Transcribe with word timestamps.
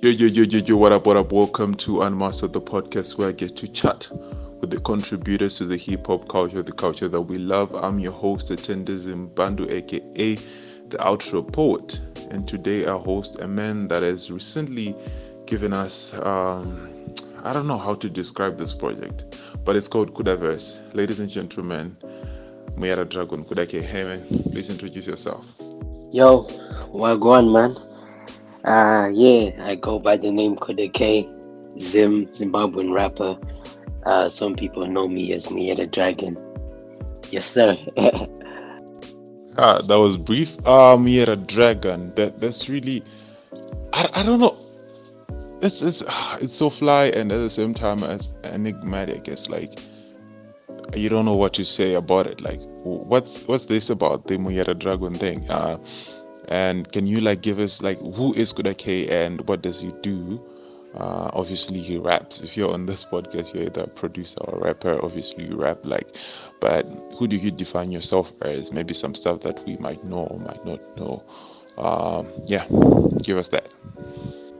Yo, 0.00 0.10
yo, 0.10 0.26
yo, 0.28 0.44
yo, 0.44 0.60
yo, 0.60 0.76
what 0.76 0.92
up, 0.92 1.06
what 1.08 1.16
up? 1.16 1.32
Welcome 1.32 1.74
to 1.74 2.02
Unmastered, 2.02 2.52
the 2.52 2.60
podcast 2.60 3.18
where 3.18 3.30
I 3.30 3.32
get 3.32 3.56
to 3.56 3.66
chat 3.66 4.06
with 4.60 4.70
the 4.70 4.78
contributors 4.78 5.56
to 5.56 5.64
the 5.64 5.76
hip 5.76 6.06
hop 6.06 6.28
culture, 6.28 6.62
the 6.62 6.70
culture 6.70 7.08
that 7.08 7.20
we 7.20 7.36
love. 7.36 7.74
I'm 7.74 7.98
your 7.98 8.12
host, 8.12 8.52
Attendez 8.52 9.06
Mbandu, 9.08 9.68
aka 9.72 10.36
the 10.90 10.96
Outro 10.98 11.42
Poet. 11.52 11.98
And 12.30 12.46
today 12.46 12.86
I 12.86 12.96
host 12.96 13.40
a 13.40 13.48
man 13.48 13.88
that 13.88 14.04
has 14.04 14.30
recently 14.30 14.94
given 15.46 15.72
us, 15.72 16.14
um, 16.22 16.88
I 17.42 17.52
don't 17.52 17.66
know 17.66 17.76
how 17.76 17.96
to 17.96 18.08
describe 18.08 18.56
this 18.56 18.72
project, 18.72 19.36
but 19.64 19.74
it's 19.74 19.88
called 19.88 20.14
Kudaverse. 20.14 20.94
Ladies 20.94 21.18
and 21.18 21.28
gentlemen, 21.28 21.96
Muyara 22.76 23.08
Dragon, 23.08 23.44
Kudake 23.44 23.82
Heaven, 23.82 24.44
please 24.52 24.70
introduce 24.70 25.08
yourself. 25.08 25.44
Yo, 26.12 26.44
Wagwan 26.92 27.52
man. 27.52 27.87
Uh 28.64 29.10
yeah, 29.12 29.50
I 29.62 29.76
go 29.76 29.98
by 29.98 30.16
the 30.16 30.30
name 30.30 30.56
Kuda 30.56 30.92
K, 30.92 31.28
Zim, 31.78 32.26
Zimbabwean 32.26 32.92
rapper. 32.92 33.36
Uh 34.04 34.28
some 34.28 34.54
people 34.54 34.86
know 34.86 35.08
me 35.08 35.32
as 35.32 35.50
Mia 35.50 35.74
the 35.74 35.86
Dragon. 35.86 36.36
Yes 37.30 37.46
sir. 37.46 37.76
Ah, 39.60 39.82
that 39.82 39.96
was 39.96 40.16
brief. 40.16 40.54
Um, 40.64 41.08
yeah, 41.08 41.24
a 41.24 41.34
dragon. 41.34 42.12
That 42.14 42.40
that's 42.40 42.68
really, 42.68 43.02
I, 43.92 44.08
I 44.14 44.22
don't 44.22 44.38
know. 44.38 44.56
It's 45.60 45.82
it's 45.82 46.00
it's 46.40 46.54
so 46.54 46.70
fly 46.70 47.06
and 47.06 47.32
at 47.32 47.38
the 47.38 47.50
same 47.50 47.74
time 47.74 48.04
as 48.04 48.30
enigmatic. 48.44 49.26
It's 49.26 49.48
like 49.48 49.80
you 50.94 51.08
don't 51.08 51.24
know 51.24 51.34
what 51.34 51.54
to 51.54 51.64
say 51.64 51.94
about 51.94 52.28
it. 52.28 52.40
Like, 52.40 52.60
what's 52.84 53.42
what's 53.48 53.64
this 53.64 53.90
about 53.90 54.28
the 54.28 54.36
Muyera 54.36 54.78
Dragon 54.78 55.14
thing? 55.14 55.50
Uh, 55.50 55.78
and 56.48 56.90
can 56.92 57.06
you 57.06 57.20
like 57.20 57.42
give 57.42 57.58
us 57.58 57.82
like 57.82 57.98
who 58.00 58.34
is 58.34 58.52
Kuda 58.52 58.76
K 58.76 59.06
and 59.08 59.46
what 59.48 59.62
does 59.62 59.80
he 59.80 59.92
do? 60.02 60.40
Uh, 60.94 61.30
obviously 61.34 61.80
he 61.80 61.96
raps. 61.98 62.40
If 62.40 62.56
you're 62.56 62.72
on 62.72 62.86
this 62.86 63.04
podcast, 63.04 63.54
you're 63.54 63.64
either 63.64 63.82
a 63.82 63.86
producer 63.88 64.38
or 64.40 64.58
a 64.58 64.64
rapper. 64.64 64.98
Obviously 65.04 65.44
you 65.44 65.56
rap 65.56 65.78
like, 65.84 66.16
but 66.60 66.86
who 67.18 67.28
do 67.28 67.36
you 67.36 67.50
define 67.50 67.92
yourself 67.92 68.32
as? 68.42 68.72
Maybe 68.72 68.94
some 68.94 69.14
stuff 69.14 69.40
that 69.42 69.64
we 69.66 69.76
might 69.76 70.02
know 70.04 70.24
or 70.24 70.40
might 70.40 70.64
not 70.64 70.80
know. 70.96 71.22
Um, 71.76 72.26
yeah, 72.46 72.66
give 73.22 73.36
us 73.36 73.48
that. 73.48 73.68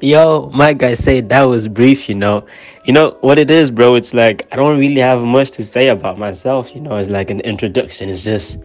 Yo, 0.01 0.49
my 0.55 0.75
guy 0.75 0.95
said 0.95 1.29
that 1.31 1.43
was 1.43 1.67
brief, 1.67 2.09
you 2.09 2.15
know. 2.15 2.47
You 2.85 2.93
know 2.93 3.17
what 3.21 3.39
it 3.39 3.51
is, 3.51 3.71
bro? 3.71 3.97
It's 3.97 4.15
like 4.15 4.47
I 4.53 4.57
don't 4.57 4.79
really 4.79 5.01
have 5.01 5.23
much 5.23 5.51
to 5.53 5.65
say 5.65 5.89
about 5.89 6.19
myself, 6.19 6.73
you 6.75 6.81
know. 6.81 6.97
It's 6.97 7.11
like 7.11 7.31
an 7.31 7.41
introduction. 7.41 8.09
It's 8.09 8.23
just 8.23 8.59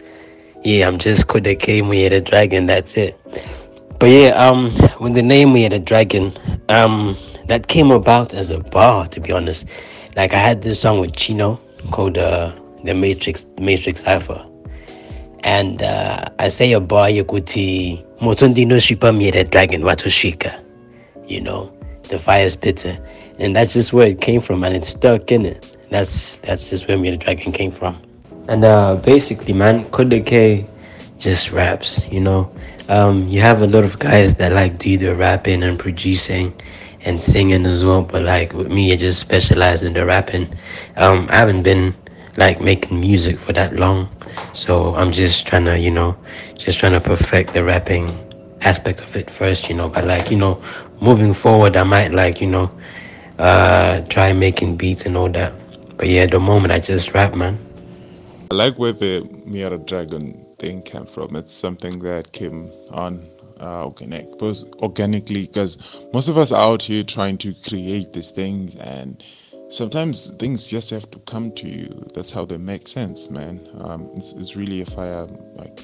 yeah, 0.64 0.88
I'm 0.88 0.98
just 0.98 1.28
K 1.28 1.40
the 1.40 2.22
Dragon, 2.22 2.66
that's 2.68 2.96
it. 2.96 3.20
But 4.00 4.10
yeah, 4.10 4.30
um 4.30 4.72
when 5.00 5.14
the 5.14 5.22
name 5.22 5.54
the 5.54 5.80
Dragon, 5.80 6.34
um 6.70 7.18
that 7.48 7.68
came 7.68 7.92
about 7.92 8.34
as 8.34 8.52
a 8.52 8.60
bar 8.60 9.08
to 9.08 9.20
be 9.20 9.32
honest. 9.32 9.66
Like 10.16 10.34
I 10.34 10.38
had 10.40 10.62
this 10.62 10.80
song 10.80 11.00
with 11.00 11.16
Chino 11.16 11.60
called 11.92 12.18
uh 12.18 12.54
the 12.84 12.94
Matrix 12.94 13.46
Matrix 13.60 14.02
Cipher. 14.02 14.46
And 15.46 15.84
uh, 15.84 16.30
I 16.40 16.48
say 16.48 16.72
a 16.72 16.80
bar 16.80 17.08
yokuti 17.08 18.06
Motondino 18.20 18.78
Shipa 18.78 19.12
the 19.34 19.44
Dragon 19.44 19.82
Watoshika. 19.82 20.64
You 21.28 21.42
know, 21.42 21.74
the 22.10 22.18
fire 22.18 22.48
spitter. 22.48 22.98
And 23.40 23.56
that's 23.56 23.74
just 23.74 23.92
where 23.92 24.08
it 24.08 24.22
came 24.22 24.40
from 24.40 24.64
and 24.64 24.76
it 24.76 24.86
stuck 24.86 25.32
in 25.32 25.46
it. 25.46 25.78
That's 25.90 26.38
that's 26.40 26.70
just 26.70 26.88
where 26.88 26.98
me 26.98 27.12
the 27.12 27.18
dragon 27.18 27.52
came 27.52 27.72
from. 27.72 28.02
And 28.48 28.64
uh 28.66 28.96
basically 28.98 29.54
man, 29.54 29.86
Kuda 29.86 30.26
K 30.26 30.68
just 31.18 31.52
raps, 31.52 32.08
you 32.10 32.20
know. 32.20 32.52
Um 32.90 33.28
you 33.28 33.42
have 33.42 33.62
a 33.62 33.68
lot 33.68 33.84
of 33.84 34.00
guys 34.00 34.36
that 34.36 34.52
like 34.52 34.78
do 34.78 34.98
the 34.98 35.16
rapping 35.16 35.64
and 35.64 35.80
producing 35.80 36.54
and 37.06 37.22
singing 37.22 37.66
as 37.66 37.84
well. 37.84 38.04
But 38.04 38.24
like 38.24 38.54
with 38.54 38.72
me, 38.72 38.94
I 38.94 38.96
just 38.96 39.20
specialize 39.20 39.84
in 39.84 39.94
the 39.94 40.06
rapping. 40.06 40.54
Um, 40.98 41.28
I 41.30 41.36
haven't 41.38 41.64
been 41.64 41.94
like 42.38 42.62
making 42.62 43.00
music 43.00 43.38
for 43.40 43.54
that 43.54 43.76
long, 43.76 44.10
so 44.54 44.96
I'm 44.96 45.12
just 45.12 45.46
trying 45.48 45.66
to, 45.66 45.78
you 45.78 45.92
know, 45.92 46.16
just 46.58 46.80
trying 46.80 46.94
to 46.94 47.02
perfect 47.02 47.54
the 47.54 47.64
rapping 47.64 48.10
aspect 48.62 49.02
of 49.02 49.16
it 49.16 49.30
first, 49.30 49.70
you 49.70 49.76
know. 49.76 49.90
But 49.90 50.06
like, 50.06 50.32
you 50.32 50.38
know, 50.38 50.62
moving 51.02 51.34
forward, 51.34 51.76
I 51.76 51.84
might 51.84 52.14
like, 52.14 52.42
you 52.42 52.48
know, 52.48 52.72
uh, 53.38 54.02
try 54.02 54.34
making 54.34 54.78
beats 54.78 55.06
and 55.06 55.18
all 55.18 55.30
that. 55.30 55.54
But 55.98 56.08
yeah, 56.08 56.26
the 56.26 56.40
moment, 56.40 56.72
I 56.74 56.80
just 56.80 57.14
rap, 57.14 57.36
man. 57.36 57.60
I 58.54 58.56
like 58.56 58.78
where 58.78 58.94
the 58.94 59.22
Miara 59.48 59.84
Dragon 59.84 60.46
thing 60.60 60.84
came 60.84 61.08
from. 61.08 61.36
It's 61.36 61.52
something 61.52 61.98
that 62.02 62.34
came 62.34 62.72
on 62.92 63.28
uh, 63.60 63.84
organic 63.86 64.30
because 64.30 64.64
organically 64.76 65.48
because 65.48 65.80
most 66.14 66.28
of 66.28 66.38
us 66.38 66.52
are 66.52 66.62
out 66.62 66.84
here 66.84 67.04
trying 67.04 67.40
to 67.40 67.56
create 67.68 68.14
these 68.14 68.30
things 68.30 68.76
and 68.76 69.24
sometimes 69.70 70.30
things 70.38 70.68
just 70.68 70.92
have 70.92 71.10
to 71.10 71.20
come 71.22 71.52
to 71.54 71.68
you. 71.68 72.08
That's 72.14 72.30
how 72.30 72.46
they 72.46 72.58
make 72.58 72.88
sense 72.88 73.28
man. 73.32 73.68
Um, 73.80 74.12
it's, 74.18 74.34
it's 74.34 74.56
really 74.56 74.82
a 74.82 74.86
fire 74.86 75.26
like 75.56 75.80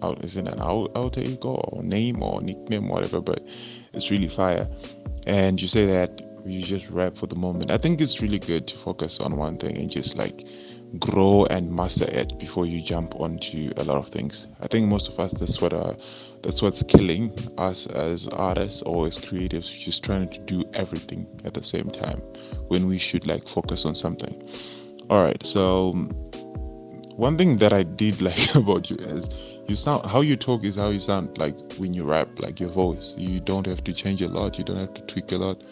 out 0.00 0.24
is 0.24 0.36
it 0.36 0.46
an 0.46 0.60
alter 0.60 1.22
ego 1.22 1.54
or 1.72 1.82
name 1.82 2.22
or 2.22 2.40
nickname 2.40 2.86
whatever 2.86 3.20
but 3.20 3.42
it's 3.94 4.12
really 4.12 4.28
fire. 4.28 4.68
And 5.26 5.60
you 5.60 5.66
say 5.66 5.86
that 5.86 6.22
you 6.46 6.62
just 6.62 6.88
rap 6.88 7.16
for 7.16 7.26
the 7.26 7.36
moment. 7.36 7.72
I 7.72 7.78
think 7.78 8.00
it's 8.00 8.22
really 8.22 8.38
good 8.38 8.68
to 8.68 8.76
focus 8.76 9.18
on 9.18 9.36
one 9.36 9.56
thing 9.56 9.76
and 9.76 9.90
just 9.90 10.16
like 10.16 10.46
grow 10.98 11.46
and 11.46 11.70
master 11.70 12.04
it 12.10 12.38
before 12.38 12.66
you 12.66 12.82
jump 12.82 13.18
onto 13.18 13.72
a 13.78 13.84
lot 13.84 13.96
of 13.96 14.08
things 14.08 14.46
i 14.60 14.66
think 14.66 14.86
most 14.86 15.08
of 15.08 15.18
us 15.18 15.32
that's 15.32 15.60
what 15.60 15.72
uh 15.72 15.94
that's 16.42 16.60
what's 16.60 16.82
killing 16.82 17.32
us 17.56 17.86
as 17.86 18.28
artists 18.28 18.82
or 18.82 19.06
as 19.06 19.16
creatives 19.16 19.72
just 19.72 20.04
trying 20.04 20.28
to 20.28 20.38
do 20.40 20.64
everything 20.74 21.26
at 21.44 21.54
the 21.54 21.62
same 21.62 21.88
time 21.90 22.18
when 22.68 22.86
we 22.86 22.98
should 22.98 23.26
like 23.26 23.48
focus 23.48 23.84
on 23.84 23.94
something 23.94 24.34
all 25.08 25.22
right 25.22 25.44
so 25.44 25.92
one 27.16 27.38
thing 27.38 27.56
that 27.56 27.72
i 27.72 27.82
did 27.82 28.20
like 28.28 28.54
about 28.54 28.90
you 28.90 28.96
is 28.96 29.28
you 29.68 29.76
sound 29.76 30.04
how 30.10 30.20
you 30.20 30.36
talk 30.36 30.64
is 30.64 30.76
how 30.76 30.90
you 30.90 31.00
sound 31.00 31.38
like 31.38 31.56
when 31.74 31.94
you 31.94 32.04
rap 32.04 32.28
like 32.38 32.60
your 32.60 32.70
voice 32.70 33.14
you 33.16 33.40
don't 33.40 33.66
have 33.66 33.82
to 33.82 33.92
change 33.92 34.20
a 34.20 34.28
lot 34.28 34.58
you 34.58 34.64
don't 34.64 34.78
have 34.78 34.92
to 34.92 35.02
tweak 35.02 35.32
a 35.32 35.36
lot 35.36 35.62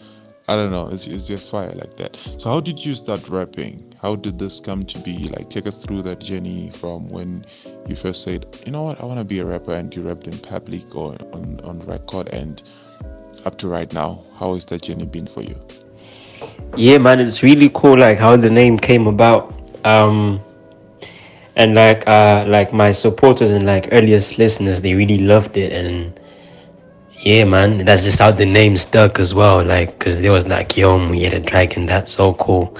I 0.47 0.55
don't 0.55 0.71
know. 0.71 0.89
It's, 0.89 1.07
it's 1.07 1.23
just 1.25 1.49
fire 1.49 1.71
like 1.75 1.95
that. 1.97 2.17
So 2.39 2.49
how 2.49 2.59
did 2.59 2.83
you 2.83 2.95
start 2.95 3.29
rapping? 3.29 3.90
How 4.01 4.15
did 4.15 4.39
this 4.39 4.59
come 4.59 4.83
to 4.85 4.99
be? 4.99 5.29
Like 5.29 5.51
take 5.51 5.67
us 5.67 5.83
through 5.83 6.01
that 6.03 6.19
journey 6.19 6.71
from 6.73 7.07
when 7.09 7.45
you 7.87 7.95
first 7.95 8.23
said, 8.23 8.47
you 8.65 8.71
know 8.71 8.81
what, 8.81 8.99
I 8.99 9.05
want 9.05 9.19
to 9.19 9.23
be 9.23 9.37
a 9.39 9.45
rapper, 9.45 9.75
and 9.75 9.95
you 9.95 10.01
rapped 10.01 10.27
in 10.27 10.39
public 10.39 10.95
or 10.95 11.15
on 11.33 11.59
on 11.63 11.79
record, 11.81 12.29
and 12.29 12.63
up 13.45 13.59
to 13.59 13.67
right 13.67 13.93
now. 13.93 14.23
How 14.39 14.55
has 14.55 14.65
that 14.67 14.81
journey 14.81 15.05
been 15.05 15.27
for 15.27 15.43
you? 15.43 15.59
Yeah, 16.75 16.97
man, 16.97 17.19
it's 17.19 17.43
really 17.43 17.69
cool. 17.75 17.99
Like 17.99 18.17
how 18.17 18.35
the 18.37 18.49
name 18.49 18.79
came 18.79 19.05
about. 19.05 19.53
Um, 19.85 20.41
and 21.55 21.75
like 21.75 22.07
uh 22.07 22.45
like 22.47 22.73
my 22.73 22.91
supporters 22.91 23.51
and 23.51 23.67
like 23.67 23.89
earliest 23.91 24.39
listeners, 24.39 24.81
they 24.81 24.95
really 24.95 25.19
loved 25.19 25.57
it 25.57 25.71
and 25.73 26.19
yeah, 27.19 27.43
man, 27.43 27.85
that's 27.85 28.01
just 28.01 28.17
how 28.17 28.31
the 28.31 28.47
name 28.47 28.75
stuck 28.77 29.19
as 29.19 29.35
well. 29.35 29.63
Like, 29.63 29.99
cause 29.99 30.21
there 30.21 30.31
was 30.31 30.47
like, 30.47 30.75
yo, 30.75 30.97
Muyeda 30.97 31.45
Dragon, 31.45 31.85
that's 31.85 32.11
so 32.11 32.33
cool. 32.33 32.75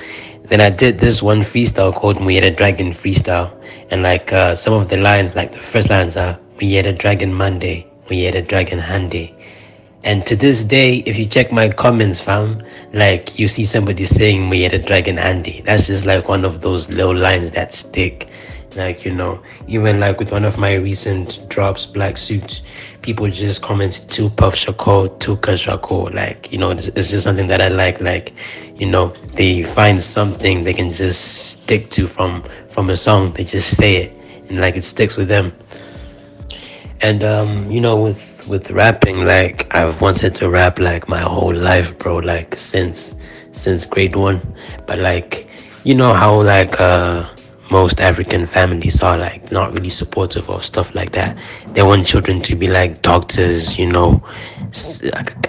Then 0.52 0.60
I 0.60 0.70
did 0.70 1.00
this 1.00 1.24
one 1.24 1.44
freestyle 1.44 1.94
called 1.94 2.18
Muyeda 2.18 2.54
Dragon 2.58 2.92
Freestyle, 2.92 3.50
and 3.90 4.04
like 4.04 4.34
uh, 4.34 4.54
some 4.54 4.74
of 4.74 4.90
the 4.90 4.98
lines, 4.98 5.34
like 5.34 5.54
the 5.54 5.60
first 5.60 5.90
lines 5.90 6.18
are 6.18 6.38
Muyeda 6.58 6.98
Dragon 6.98 7.34
Monday, 7.34 7.88
Muyeda 8.10 8.46
Dragon 8.46 8.78
Handy. 8.78 9.34
And 10.04 10.26
to 10.26 10.36
this 10.36 10.62
day, 10.64 10.98
if 11.06 11.18
you 11.18 11.26
check 11.26 11.54
my 11.54 11.70
comments, 11.70 12.20
fam, 12.20 12.60
like 12.92 13.40
you 13.40 13.48
see 13.48 13.64
somebody 13.64 14.04
saying 14.04 14.42
Muyeda 14.42 14.86
Dragon 14.86 15.16
Handy. 15.16 15.62
That's 15.62 15.88
just 15.88 16.06
like 16.06 16.28
one 16.28 16.44
of 16.44 16.60
those 16.60 16.90
little 16.90 17.16
lines 17.16 17.52
that 17.52 17.74
stick. 17.74 18.28
Like, 18.76 19.04
you 19.04 19.12
know, 19.12 19.42
even 19.68 20.00
like 20.00 20.18
with 20.20 20.32
one 20.32 20.46
of 20.46 20.58
my 20.58 20.76
recent 20.76 21.48
drops, 21.50 21.86
Black 21.86 22.18
Suits, 22.18 22.62
people 23.02 23.28
just 23.30 23.62
comment 23.62 24.06
to 24.12 24.30
Puff 24.30 24.56
Shakur, 24.56 25.20
to 25.20 25.36
Shakur. 25.36 26.14
Like, 26.14 26.52
you 26.52 26.58
know, 26.58 26.72
it's, 26.72 26.88
it's 26.88 27.10
just 27.10 27.26
something 27.26 27.48
that 27.48 27.62
I 27.62 27.68
like. 27.68 28.00
Like, 28.00 28.34
you 28.76 28.86
know, 28.88 29.10
they 29.34 29.64
find 29.64 30.02
something 30.02 30.64
they 30.64 30.74
can 30.74 30.92
just 30.92 31.52
stick 31.52 31.90
to 31.92 32.08
from 32.08 32.44
from 32.70 32.90
a 32.90 32.96
song. 32.96 33.34
They 33.34 33.44
just 33.44 33.76
say 33.76 33.96
it 33.98 34.18
and 34.50 34.60
like 34.60 34.76
it 34.76 34.84
sticks 34.84 35.18
with 35.18 35.28
them. 35.28 35.54
And 37.02 37.24
um, 37.24 37.70
you 37.70 37.82
know, 37.82 38.02
with 38.02 38.48
with 38.48 38.72
rapping, 38.72 39.26
like 39.26 39.74
I've 39.76 40.02
wanted 40.02 40.34
to 40.36 40.50
rap 40.50 40.80
like 40.80 41.10
my 41.10 41.22
whole 41.22 41.54
life, 41.54 41.98
bro. 41.98 42.18
Like 42.18 42.56
since 42.56 43.18
since 43.52 43.86
grade 43.86 44.16
one. 44.16 44.42
But 44.88 45.00
like, 45.00 45.48
you 45.84 45.96
know 45.96 46.14
how 46.14 46.42
like 46.42 46.80
uh 46.80 47.28
most 47.72 48.02
African 48.02 48.46
families 48.46 49.02
are 49.02 49.18
like 49.18 49.50
not 49.52 49.74
really 49.74 49.90
supportive 49.90 50.50
of 50.50 50.66
stuff 50.66 50.94
like 50.94 51.14
that. 51.14 51.38
They 51.70 51.82
want 51.82 52.06
children 52.06 52.42
to 52.42 52.56
be 52.56 52.68
like 52.68 53.02
doctors, 53.02 53.80
you 53.80 53.88
know, 53.88 54.22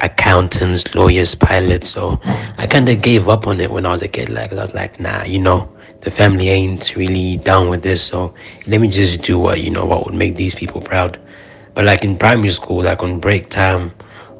accountants, 0.00 0.94
lawyers, 0.94 1.34
pilots. 1.34 1.90
So 1.90 2.20
I 2.58 2.66
kind 2.68 2.88
of 2.88 3.02
gave 3.02 3.28
up 3.28 3.48
on 3.48 3.60
it 3.60 3.70
when 3.70 3.84
I 3.84 3.90
was 3.90 4.02
a 4.02 4.08
kid. 4.08 4.28
Like 4.28 4.52
I 4.52 4.54
was 4.54 4.72
like, 4.72 5.00
nah, 5.00 5.24
you 5.24 5.40
know, 5.40 5.68
the 6.02 6.12
family 6.12 6.48
ain't 6.48 6.94
really 6.94 7.38
down 7.38 7.68
with 7.68 7.82
this. 7.82 8.02
So 8.02 8.34
let 8.68 8.80
me 8.80 8.88
just 8.88 9.22
do 9.22 9.38
what 9.40 9.60
you 9.60 9.70
know 9.70 9.84
what 9.84 10.06
would 10.06 10.14
make 10.14 10.36
these 10.36 10.54
people 10.54 10.80
proud. 10.80 11.20
But 11.74 11.84
like 11.84 12.04
in 12.04 12.16
primary 12.16 12.52
school, 12.52 12.84
like 12.84 13.02
on 13.02 13.18
break 13.18 13.50
time, 13.50 13.92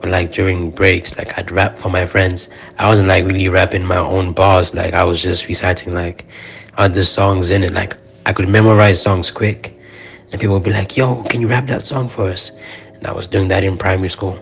or 0.03 0.09
like 0.09 0.33
during 0.33 0.71
breaks, 0.71 1.17
like 1.17 1.37
I'd 1.37 1.51
rap 1.51 1.79
for 1.79 1.89
my 1.89 2.07
friends. 2.07 2.49
I 2.79 2.89
wasn't 2.89 3.09
like 3.09 3.25
really 3.25 3.49
rapping 3.49 3.85
my 3.85 3.97
own 3.99 4.33
bars. 4.33 4.73
Like 4.73 4.95
I 4.95 5.03
was 5.03 5.21
just 5.21 5.49
reciting 5.49 5.95
like 5.95 6.27
other 6.77 7.05
songs 7.05 7.51
in 7.51 7.65
it. 7.65 7.75
Like 7.75 7.97
I 8.27 8.33
could 8.33 8.49
memorize 8.49 9.03
songs 9.03 9.31
quick, 9.31 9.79
and 10.31 10.41
people 10.41 10.55
would 10.55 10.63
be 10.63 10.73
like, 10.73 10.97
"Yo, 10.97 11.23
can 11.25 11.41
you 11.41 11.49
rap 11.49 11.67
that 11.67 11.87
song 11.87 12.09
for 12.09 12.29
us?" 12.29 12.53
And 12.95 13.07
I 13.07 13.13
was 13.13 13.29
doing 13.29 13.49
that 13.49 13.65
in 13.65 13.77
primary 13.77 14.09
school. 14.09 14.39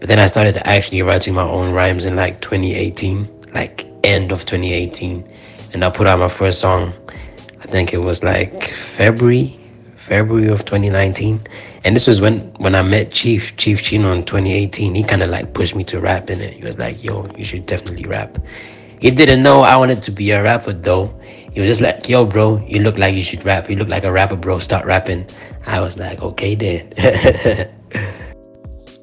But 0.00 0.08
then 0.08 0.18
I 0.18 0.26
started 0.26 0.58
actually 0.66 1.02
writing 1.02 1.34
my 1.34 1.42
own 1.42 1.72
rhymes 1.72 2.04
in 2.04 2.16
like 2.16 2.40
2018, 2.40 3.28
like 3.54 3.86
end 4.04 4.32
of 4.32 4.44
2018, 4.44 5.24
and 5.72 5.84
I 5.84 5.90
put 5.90 6.06
out 6.06 6.18
my 6.18 6.28
first 6.28 6.60
song. 6.60 6.92
I 7.60 7.66
think 7.66 7.94
it 7.94 7.98
was 7.98 8.22
like 8.22 8.64
February, 8.72 9.58
February 9.96 10.48
of 10.48 10.64
2019. 10.64 11.40
And 11.84 11.96
this 11.96 12.06
was 12.06 12.20
when 12.20 12.40
when 12.58 12.74
I 12.74 12.82
met 12.82 13.10
Chief, 13.10 13.56
Chief 13.56 13.82
Chino 13.82 14.12
in 14.12 14.24
2018. 14.24 14.94
He 14.94 15.02
kind 15.02 15.22
of 15.22 15.30
like 15.30 15.54
pushed 15.54 15.74
me 15.74 15.84
to 15.84 16.00
rap 16.00 16.30
in 16.30 16.40
it. 16.40 16.54
He 16.54 16.62
was 16.62 16.78
like, 16.78 17.02
"Yo, 17.02 17.26
you 17.36 17.44
should 17.44 17.66
definitely 17.66 18.06
rap." 18.06 18.38
He 19.00 19.10
didn't 19.10 19.42
know 19.42 19.60
I 19.60 19.76
wanted 19.76 20.02
to 20.02 20.10
be 20.10 20.30
a 20.30 20.42
rapper 20.42 20.72
though. 20.72 21.12
He 21.54 21.60
was 21.60 21.68
just 21.68 21.80
like, 21.80 22.08
"Yo, 22.08 22.26
bro, 22.26 22.58
you 22.66 22.80
look 22.80 22.98
like 22.98 23.14
you 23.14 23.22
should 23.22 23.44
rap. 23.44 23.70
You 23.70 23.76
look 23.76 23.88
like 23.88 24.02
a 24.02 24.10
rapper, 24.10 24.34
bro. 24.34 24.58
Start 24.58 24.84
rapping." 24.86 25.24
I 25.66 25.80
was 25.80 25.96
like, 25.96 26.20
"Okay, 26.20 26.56
then." 26.56 26.92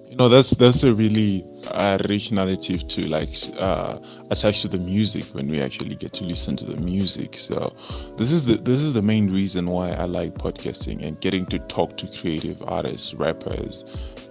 you 0.09 0.17
know, 0.17 0.27
that's 0.27 0.49
that's 0.51 0.83
a 0.83 0.93
really 0.93 1.45
uh, 1.69 1.97
rich 2.09 2.33
narrative 2.33 2.85
to 2.89 3.07
like 3.07 3.29
uh, 3.57 3.99
attach 4.31 4.63
to 4.63 4.67
the 4.67 4.77
music 4.77 5.23
when 5.31 5.47
we 5.47 5.61
actually 5.61 5.95
get 5.95 6.11
to 6.11 6.25
listen 6.25 6.57
to 6.57 6.65
the 6.65 6.75
music. 6.75 7.37
So 7.37 7.73
this 8.17 8.33
is 8.33 8.45
the 8.45 8.55
this 8.55 8.81
is 8.81 8.95
the 8.95 9.01
main 9.01 9.31
reason 9.31 9.67
why 9.67 9.91
I 9.91 10.03
like 10.03 10.33
podcasting 10.33 11.07
and 11.07 11.17
getting 11.21 11.45
to 11.47 11.59
talk 11.59 11.95
to 11.97 12.07
creative 12.19 12.61
artists, 12.67 13.13
rappers. 13.13 13.85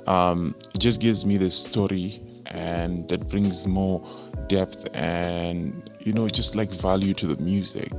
Um, 0.06 0.54
it 0.74 0.78
just 0.78 1.00
gives 1.00 1.24
me 1.24 1.38
the 1.38 1.50
story 1.50 2.22
and 2.50 3.08
that 3.08 3.28
brings 3.28 3.66
more 3.66 4.06
depth 4.48 4.88
and 4.94 5.90
you 6.00 6.12
know 6.12 6.28
just 6.28 6.56
like 6.56 6.72
value 6.72 7.14
to 7.14 7.26
the 7.26 7.36
music. 7.42 7.92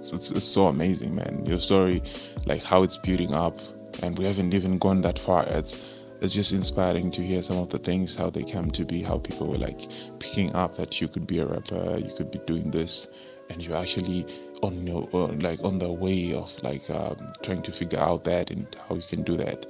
So 0.00 0.16
it's, 0.16 0.30
it's 0.30 0.46
so 0.46 0.66
amazing, 0.66 1.14
man. 1.14 1.44
Your 1.46 1.60
story, 1.60 2.02
like 2.44 2.62
how 2.62 2.82
it's 2.82 2.98
building 2.98 3.32
up, 3.32 3.58
and 4.02 4.18
we 4.18 4.24
haven't 4.26 4.52
even 4.52 4.78
gone 4.78 5.00
that 5.02 5.18
far. 5.18 5.44
It's 5.44 5.80
it's 6.20 6.32
just 6.32 6.52
inspiring 6.52 7.10
to 7.12 7.22
hear 7.22 7.42
some 7.42 7.58
of 7.58 7.70
the 7.70 7.78
things 7.78 8.14
how 8.14 8.30
they 8.30 8.44
came 8.44 8.70
to 8.70 8.84
be 8.84 9.02
how 9.02 9.18
people 9.18 9.46
were 9.46 9.58
like 9.58 9.88
picking 10.20 10.54
up 10.54 10.76
that 10.76 11.00
you 11.00 11.08
could 11.08 11.26
be 11.26 11.38
a 11.38 11.46
rapper 11.46 11.98
you 11.98 12.14
could 12.16 12.30
be 12.30 12.38
doing 12.46 12.70
this 12.70 13.08
and 13.50 13.62
you're 13.62 13.76
actually 13.76 14.24
on 14.62 14.86
your 14.86 15.06
like 15.40 15.62
on 15.62 15.78
the 15.78 15.92
way 15.92 16.32
of 16.32 16.50
like 16.62 16.88
um, 16.88 17.16
trying 17.42 17.62
to 17.62 17.72
figure 17.72 17.98
out 17.98 18.24
that 18.24 18.50
and 18.50 18.76
how 18.88 18.94
you 18.94 19.02
can 19.02 19.22
do 19.22 19.36
that 19.36 19.66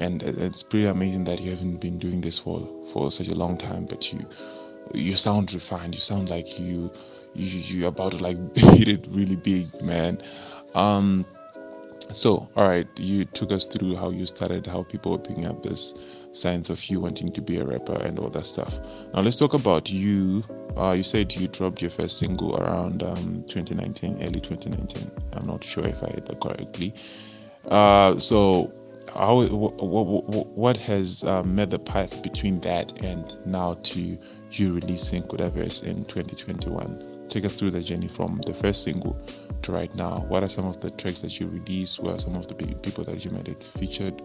and 0.00 0.22
it's 0.22 0.62
pretty 0.62 0.86
amazing 0.86 1.24
that 1.24 1.40
you 1.40 1.50
haven't 1.50 1.80
been 1.80 1.98
doing 1.98 2.20
this 2.20 2.38
for 2.38 2.68
for 2.92 3.10
such 3.10 3.28
a 3.28 3.34
long 3.34 3.56
time 3.56 3.84
but 3.86 4.12
you 4.12 4.24
you 4.94 5.16
sound 5.16 5.52
refined 5.52 5.94
you 5.94 6.00
sound 6.00 6.28
like 6.28 6.58
you 6.58 6.90
you 7.34 7.60
you're 7.60 7.88
about 7.88 8.12
to 8.12 8.18
like 8.18 8.56
hit 8.56 8.88
it 8.88 9.06
really 9.10 9.36
big 9.36 9.80
man 9.82 10.20
um 10.74 11.24
so, 12.12 12.48
all 12.56 12.68
right, 12.68 12.86
you 12.98 13.24
took 13.24 13.50
us 13.52 13.66
through 13.66 13.96
how 13.96 14.10
you 14.10 14.26
started, 14.26 14.66
how 14.66 14.84
people 14.84 15.12
were 15.12 15.18
picking 15.18 15.46
up 15.46 15.62
this 15.62 15.92
signs 16.32 16.70
of 16.70 16.84
you 16.86 17.00
wanting 17.00 17.32
to 17.32 17.40
be 17.40 17.58
a 17.58 17.64
rapper 17.64 17.94
and 17.94 18.18
all 18.18 18.28
that 18.30 18.46
stuff. 18.46 18.78
Now, 19.12 19.22
let's 19.22 19.36
talk 19.36 19.54
about 19.54 19.90
you. 19.90 20.44
Uh, 20.76 20.92
you 20.92 21.02
said 21.02 21.32
you 21.34 21.48
dropped 21.48 21.80
your 21.80 21.90
first 21.90 22.18
single 22.18 22.56
around 22.56 23.02
um, 23.02 23.42
2019, 23.48 24.22
early 24.22 24.40
2019. 24.40 25.10
I'm 25.32 25.46
not 25.46 25.64
sure 25.64 25.86
if 25.86 25.96
I 26.02 26.10
heard 26.12 26.26
that 26.26 26.40
correctly. 26.40 26.94
Uh, 27.68 28.18
so, 28.18 28.72
how 29.16 29.46
what, 29.46 30.76
has 30.76 31.24
uh, 31.24 31.42
made 31.42 31.70
the 31.70 31.78
path 31.78 32.22
between 32.22 32.60
that 32.60 32.92
and 33.02 33.36
now 33.46 33.74
to 33.74 34.18
you 34.50 34.74
releasing 34.74 35.22
Kudaverse 35.22 35.82
in 35.82 36.04
2021? 36.04 37.26
Take 37.28 37.44
us 37.44 37.54
through 37.54 37.72
the 37.72 37.80
journey 37.80 38.08
from 38.08 38.40
the 38.46 38.54
first 38.54 38.82
single 38.82 39.18
to 39.62 39.72
right 39.72 39.94
now? 39.94 40.24
What 40.28 40.42
are 40.42 40.48
some 40.48 40.66
of 40.66 40.80
the 40.80 40.90
tracks 40.90 41.20
that 41.20 41.38
you 41.40 41.48
released? 41.48 41.98
Are 42.00 42.18
some 42.20 42.36
of 42.36 42.46
the 42.48 42.54
people 42.54 43.04
that 43.04 43.24
you 43.24 43.30
made 43.30 43.48
it 43.48 43.62
featured 43.78 44.20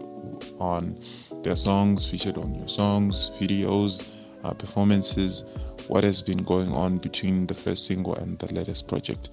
on 0.58 1.02
their 1.42 1.56
songs, 1.56 2.04
featured 2.04 2.36
on 2.36 2.54
your 2.54 2.68
songs, 2.68 3.30
videos, 3.40 4.08
uh, 4.44 4.52
performances? 4.52 5.44
What 5.88 6.04
has 6.04 6.22
been 6.22 6.42
going 6.44 6.72
on 6.72 6.98
between 6.98 7.46
the 7.46 7.54
first 7.54 7.86
single 7.86 8.14
and 8.14 8.38
the 8.38 8.52
latest 8.52 8.86
project? 8.86 9.30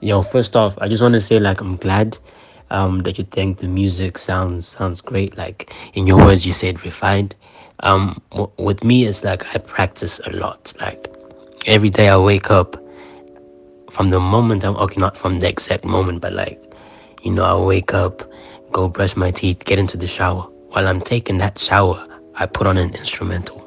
Yo, 0.00 0.22
first 0.22 0.56
off, 0.56 0.78
I 0.80 0.88
just 0.88 1.02
want 1.02 1.14
to 1.14 1.20
say 1.20 1.38
like 1.40 1.60
I'm 1.60 1.76
glad 1.76 2.16
um, 2.70 3.00
that 3.00 3.18
you 3.18 3.24
think 3.24 3.58
the 3.58 3.66
music 3.68 4.18
sounds 4.18 4.66
sounds 4.68 5.00
great. 5.00 5.36
Like 5.36 5.72
in 5.94 6.06
your 6.06 6.18
words, 6.18 6.46
you 6.46 6.52
said 6.52 6.84
refined. 6.84 7.34
Um, 7.80 8.20
w- 8.30 8.50
with 8.58 8.82
me, 8.84 9.04
it's 9.04 9.22
like 9.22 9.54
I 9.54 9.58
practice 9.58 10.20
a 10.26 10.30
lot. 10.30 10.72
Like 10.80 11.08
every 11.66 11.90
day 11.90 12.08
I 12.08 12.16
wake 12.16 12.50
up, 12.50 12.76
from 13.90 14.08
the 14.10 14.20
moment 14.20 14.64
I'm 14.64 14.76
okay, 14.76 15.00
not 15.00 15.16
from 15.16 15.40
the 15.40 15.48
exact 15.48 15.84
moment, 15.84 16.20
but 16.20 16.32
like, 16.32 16.60
you 17.22 17.30
know, 17.30 17.44
I 17.44 17.54
wake 17.60 17.94
up, 17.94 18.22
go 18.72 18.88
brush 18.88 19.16
my 19.16 19.30
teeth, 19.30 19.64
get 19.64 19.78
into 19.78 19.96
the 19.96 20.06
shower. 20.06 20.42
While 20.70 20.86
I'm 20.86 21.00
taking 21.00 21.38
that 21.38 21.58
shower, 21.58 22.04
I 22.34 22.46
put 22.46 22.66
on 22.66 22.76
an 22.76 22.94
instrumental. 22.94 23.64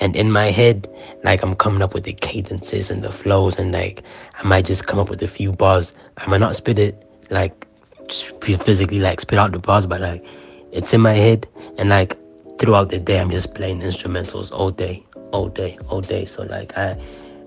And 0.00 0.16
in 0.16 0.32
my 0.32 0.50
head, 0.50 0.88
like 1.24 1.42
I'm 1.42 1.54
coming 1.54 1.82
up 1.82 1.92
with 1.92 2.04
the 2.04 2.14
cadences 2.14 2.90
and 2.90 3.02
the 3.02 3.12
flows, 3.12 3.58
and 3.58 3.72
like 3.72 4.02
I 4.38 4.46
might 4.46 4.64
just 4.64 4.86
come 4.86 4.98
up 4.98 5.10
with 5.10 5.22
a 5.22 5.28
few 5.28 5.52
bars. 5.52 5.92
I 6.16 6.26
might 6.26 6.38
not 6.40 6.56
spit 6.56 6.78
it 6.78 7.02
like 7.30 7.66
physically, 8.12 9.00
like 9.00 9.20
spit 9.20 9.38
out 9.38 9.52
the 9.52 9.58
bars, 9.58 9.86
but 9.86 10.00
like 10.00 10.24
it's 10.72 10.92
in 10.94 11.00
my 11.00 11.14
head, 11.14 11.46
and 11.78 11.88
like 11.88 12.16
throughout 12.58 12.88
the 12.88 12.98
day, 12.98 13.20
I'm 13.20 13.30
just 13.30 13.54
playing 13.54 13.80
instrumentals 13.80 14.52
all 14.52 14.70
day, 14.70 15.04
all 15.32 15.48
day, 15.48 15.78
all 15.88 16.00
day. 16.00 16.24
So 16.26 16.42
like 16.44 16.76
I, 16.76 17.00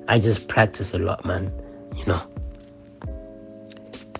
I 0.07 0.19
just 0.19 0.47
practice 0.47 0.93
a 0.93 0.99
lot, 0.99 1.25
man 1.25 1.51
you 1.97 2.05
know. 2.05 2.21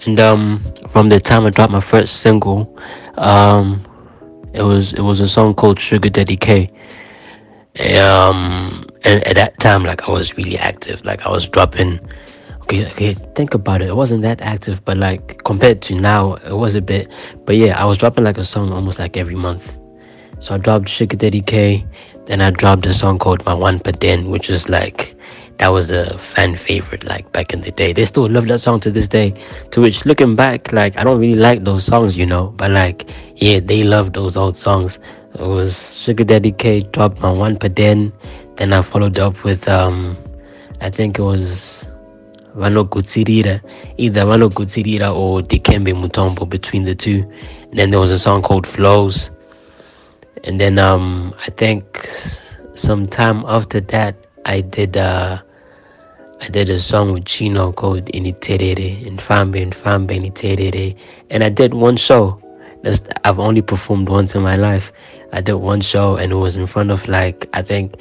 And 0.06 0.20
um, 0.20 0.60
from 0.90 1.10
the 1.10 1.20
time 1.20 1.46
I 1.46 1.50
dropped 1.50 1.72
my 1.72 1.80
first 1.80 2.22
single, 2.22 2.78
um, 3.16 3.86
it 4.54 4.62
was 4.62 4.94
it 4.94 5.02
was 5.02 5.20
a 5.20 5.28
song 5.28 5.54
called 5.54 5.80
Sugar 5.80 6.10
Daddy 6.10 6.36
K. 6.36 6.68
Um, 7.80 8.86
and 9.04 9.26
at 9.26 9.36
that 9.36 9.60
time, 9.60 9.84
like 9.84 10.08
I 10.08 10.12
was 10.12 10.38
really 10.38 10.58
active. 10.58 11.04
Like 11.06 11.26
I 11.26 11.30
was 11.30 11.48
dropping. 11.48 12.00
Okay, 12.64 12.88
okay. 12.92 13.14
Think 13.36 13.54
about 13.54 13.82
it. 13.82 13.90
It 13.90 13.96
wasn't 13.96 14.22
that 14.24 14.42
active, 14.42 14.84
but 14.86 14.98
like 14.98 15.44
compared 15.44 15.82
to 15.84 15.96
now, 15.96 16.36
it 16.36 16.54
was 16.54 16.76
a 16.76 16.82
bit. 16.82 17.12
But 17.46 17.58
yeah, 17.58 17.80
I 17.82 17.86
was 17.86 17.98
dropping 17.98 18.24
like 18.24 18.38
a 18.38 18.44
song 18.44 18.72
almost 18.72 19.00
like 19.00 19.18
every 19.18 19.36
month. 19.36 19.78
So 20.40 20.56
I 20.56 20.58
dropped 20.58 20.90
Sugar 20.90 21.18
Daddy 21.18 21.42
K. 21.42 21.86
Then 22.26 22.42
I 22.42 22.52
dropped 22.52 22.86
a 22.86 22.94
song 22.94 23.20
called 23.20 23.46
My 23.46 23.54
One 23.54 23.80
Paden, 23.80 24.30
which 24.30 24.50
was 24.50 24.70
like 24.70 25.16
that 25.58 25.68
was 25.68 25.92
a 25.92 26.18
fan 26.18 26.56
favorite 26.56 27.04
like 27.04 27.32
back 27.32 27.54
in 27.54 27.62
the 27.62 27.72
day 27.72 27.94
they 27.94 28.06
still 28.06 28.28
love 28.28 28.48
that 28.48 28.60
song 28.60 28.80
to 28.80 28.90
this 28.90 29.08
day 29.08 29.34
to 29.72 29.82
which 29.82 30.04
looking 30.06 30.36
back 30.36 30.74
like 30.74 30.98
i 30.98 31.04
don't 31.04 31.20
really 31.20 31.36
like 31.40 31.64
those 31.64 31.86
songs 31.86 32.18
you 32.18 32.26
know 32.26 32.48
but 32.58 32.72
like 32.72 33.10
yeah 33.36 33.60
they 33.60 33.84
love 33.84 34.14
those 34.14 34.36
old 34.36 34.58
songs 34.58 34.98
it 35.36 35.42
was 35.42 35.96
sugar 35.96 36.24
daddy 36.24 36.52
k 36.52 36.82
dropped 36.82 37.20
my 37.22 37.32
one 37.32 37.56
then 37.76 38.12
then 38.56 38.74
i 38.74 38.82
followed 38.82 39.20
up 39.20 39.44
with 39.44 39.68
um 39.70 40.18
i 40.82 40.90
think 40.90 41.20
it 41.20 41.22
was 41.22 41.93
Vano 42.56 42.84
Gutsirira, 42.86 43.62
either 43.98 44.26
Vano 44.26 44.50
Gutsirira 44.50 45.14
or 45.16 45.42
Dikembe 45.42 45.94
Mutombo 45.94 46.48
between 46.48 46.84
the 46.84 46.96
two. 46.96 47.30
And 47.72 47.80
then 47.80 47.90
there 47.90 48.00
was 48.00 48.12
a 48.12 48.20
song 48.20 48.42
called 48.42 48.68
Flows. 48.68 49.32
And 50.44 50.60
then 50.60 50.78
um 50.80 51.34
I 51.40 51.50
think 51.50 52.08
some 52.76 53.08
time 53.08 53.44
after 53.48 53.80
that 53.82 54.16
I 54.46 54.62
did 54.62 54.98
uh 54.98 55.42
I 56.42 56.50
did 56.50 56.70
a 56.70 56.80
song 56.80 57.14
with 57.14 57.26
Chino 57.26 57.72
called 57.72 58.06
Initerere 58.08 59.08
and 59.08 59.20
Fambe 59.20 59.62
and 59.62 59.74
Fambe 59.74 60.12
Initerere 60.12 60.96
and 61.30 61.44
I 61.44 61.50
did 61.50 61.74
one 61.74 61.96
show. 61.96 62.40
That's 62.84 63.02
I've 63.24 63.40
only 63.40 63.62
performed 63.62 64.10
once 64.10 64.36
in 64.36 64.42
my 64.42 64.58
life. 64.58 64.92
I 65.32 65.42
did 65.42 65.54
one 65.54 65.82
show 65.82 66.18
and 66.18 66.32
it 66.32 66.36
was 66.36 66.56
in 66.56 66.68
front 66.68 66.92
of 66.92 67.08
like 67.08 67.50
I 67.54 67.62
think 67.62 67.96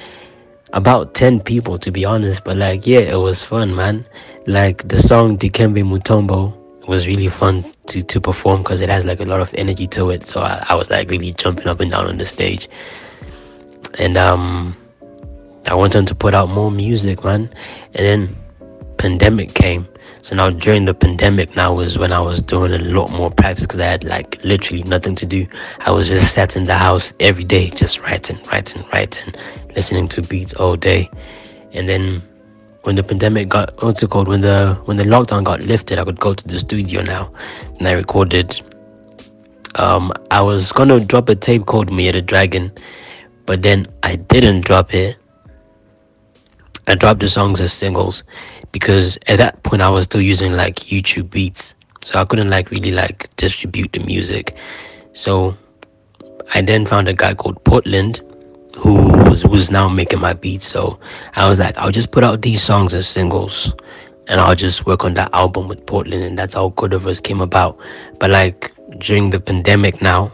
about 0.72 1.14
10 1.14 1.40
people 1.40 1.78
to 1.78 1.90
be 1.90 2.04
honest 2.04 2.44
but 2.44 2.56
like 2.56 2.86
yeah 2.86 3.00
it 3.00 3.16
was 3.16 3.42
fun 3.42 3.74
man 3.74 4.06
like 4.46 4.86
the 4.88 4.98
song 4.98 5.36
Dikembe 5.36 5.82
Mutombo 5.84 6.56
was 6.88 7.06
really 7.06 7.28
fun 7.28 7.72
to 7.86 8.02
to 8.02 8.20
perform 8.20 8.62
because 8.62 8.80
it 8.80 8.88
has 8.88 9.04
like 9.04 9.20
a 9.20 9.24
lot 9.24 9.40
of 9.40 9.52
energy 9.54 9.86
to 9.88 10.10
it 10.10 10.26
so 10.26 10.40
I, 10.40 10.64
I 10.68 10.74
was 10.74 10.90
like 10.90 11.10
really 11.10 11.32
jumping 11.32 11.66
up 11.66 11.80
and 11.80 11.90
down 11.90 12.06
on 12.06 12.16
the 12.16 12.26
stage 12.26 12.68
and 13.98 14.16
um 14.16 14.76
I 15.66 15.74
wanted 15.74 16.06
to 16.08 16.14
put 16.14 16.34
out 16.34 16.48
more 16.48 16.70
music, 16.70 17.24
man. 17.24 17.48
And 17.94 18.06
then 18.06 18.36
pandemic 18.98 19.54
came. 19.54 19.86
So 20.22 20.36
now 20.36 20.50
during 20.50 20.84
the 20.84 20.94
pandemic 20.94 21.54
now 21.56 21.74
was 21.74 21.98
when 21.98 22.12
I 22.12 22.20
was 22.20 22.40
doing 22.40 22.72
a 22.72 22.78
lot 22.78 23.10
more 23.10 23.30
practice 23.30 23.66
because 23.66 23.80
I 23.80 23.86
had 23.86 24.04
like 24.04 24.42
literally 24.44 24.82
nothing 24.84 25.14
to 25.16 25.26
do. 25.26 25.46
I 25.80 25.90
was 25.90 26.08
just 26.08 26.32
sat 26.32 26.56
in 26.56 26.64
the 26.64 26.76
house 26.76 27.12
every 27.20 27.44
day, 27.44 27.70
just 27.70 28.00
writing, 28.00 28.38
writing, 28.46 28.84
writing, 28.92 29.34
listening 29.76 30.08
to 30.08 30.22
beats 30.22 30.54
all 30.54 30.76
day. 30.76 31.10
And 31.72 31.88
then 31.88 32.22
when 32.82 32.96
the 32.96 33.02
pandemic 33.02 33.48
got 33.48 33.82
what's 33.82 34.02
it 34.02 34.10
called? 34.10 34.28
When 34.28 34.40
the 34.40 34.80
when 34.84 34.96
the 34.96 35.04
lockdown 35.04 35.44
got 35.44 35.60
lifted, 35.62 35.98
I 35.98 36.04
could 36.04 36.20
go 36.20 36.34
to 36.34 36.48
the 36.48 36.58
studio 36.58 37.02
now. 37.02 37.30
And 37.78 37.86
I 37.86 37.92
recorded 37.92 38.60
um 39.74 40.12
I 40.30 40.40
was 40.40 40.72
gonna 40.72 41.00
drop 41.00 41.28
a 41.28 41.34
tape 41.34 41.66
called 41.66 41.92
Me 41.92 42.08
at 42.08 42.14
a 42.14 42.22
Dragon 42.22 42.72
but 43.46 43.62
then 43.62 43.86
I 44.02 44.16
didn't 44.16 44.62
drop 44.62 44.94
it. 44.94 45.16
I 46.86 46.94
dropped 46.94 47.20
the 47.20 47.28
songs 47.28 47.60
as 47.60 47.72
singles 47.72 48.22
because 48.72 49.18
at 49.28 49.38
that 49.38 49.62
point 49.62 49.82
I 49.82 49.90
was 49.90 50.04
still 50.04 50.20
using 50.20 50.52
like 50.52 50.76
YouTube 50.76 51.30
beats. 51.30 51.74
So 52.02 52.18
I 52.18 52.24
couldn't 52.24 52.50
like 52.50 52.70
really 52.70 52.90
like 52.90 53.34
distribute 53.36 53.92
the 53.92 54.00
music. 54.00 54.56
So 55.12 55.56
I 56.54 56.62
then 56.62 56.84
found 56.86 57.08
a 57.08 57.14
guy 57.14 57.34
called 57.34 57.62
Portland 57.64 58.20
who 58.76 59.12
was, 59.28 59.44
was 59.44 59.70
now 59.70 59.88
making 59.88 60.20
my 60.20 60.32
beats. 60.32 60.66
So 60.66 60.98
I 61.34 61.48
was 61.48 61.58
like, 61.58 61.76
I'll 61.76 61.92
just 61.92 62.10
put 62.10 62.24
out 62.24 62.42
these 62.42 62.62
songs 62.62 62.94
as 62.94 63.08
singles 63.08 63.72
and 64.26 64.40
I'll 64.40 64.56
just 64.56 64.86
work 64.86 65.04
on 65.04 65.14
that 65.14 65.30
album 65.32 65.68
with 65.68 65.84
Portland. 65.86 66.24
And 66.24 66.38
that's 66.38 66.54
how 66.54 66.72
Us 66.76 67.20
came 67.20 67.40
about. 67.40 67.78
But 68.18 68.30
like 68.30 68.72
during 68.98 69.30
the 69.30 69.38
pandemic 69.38 70.02
now, 70.02 70.32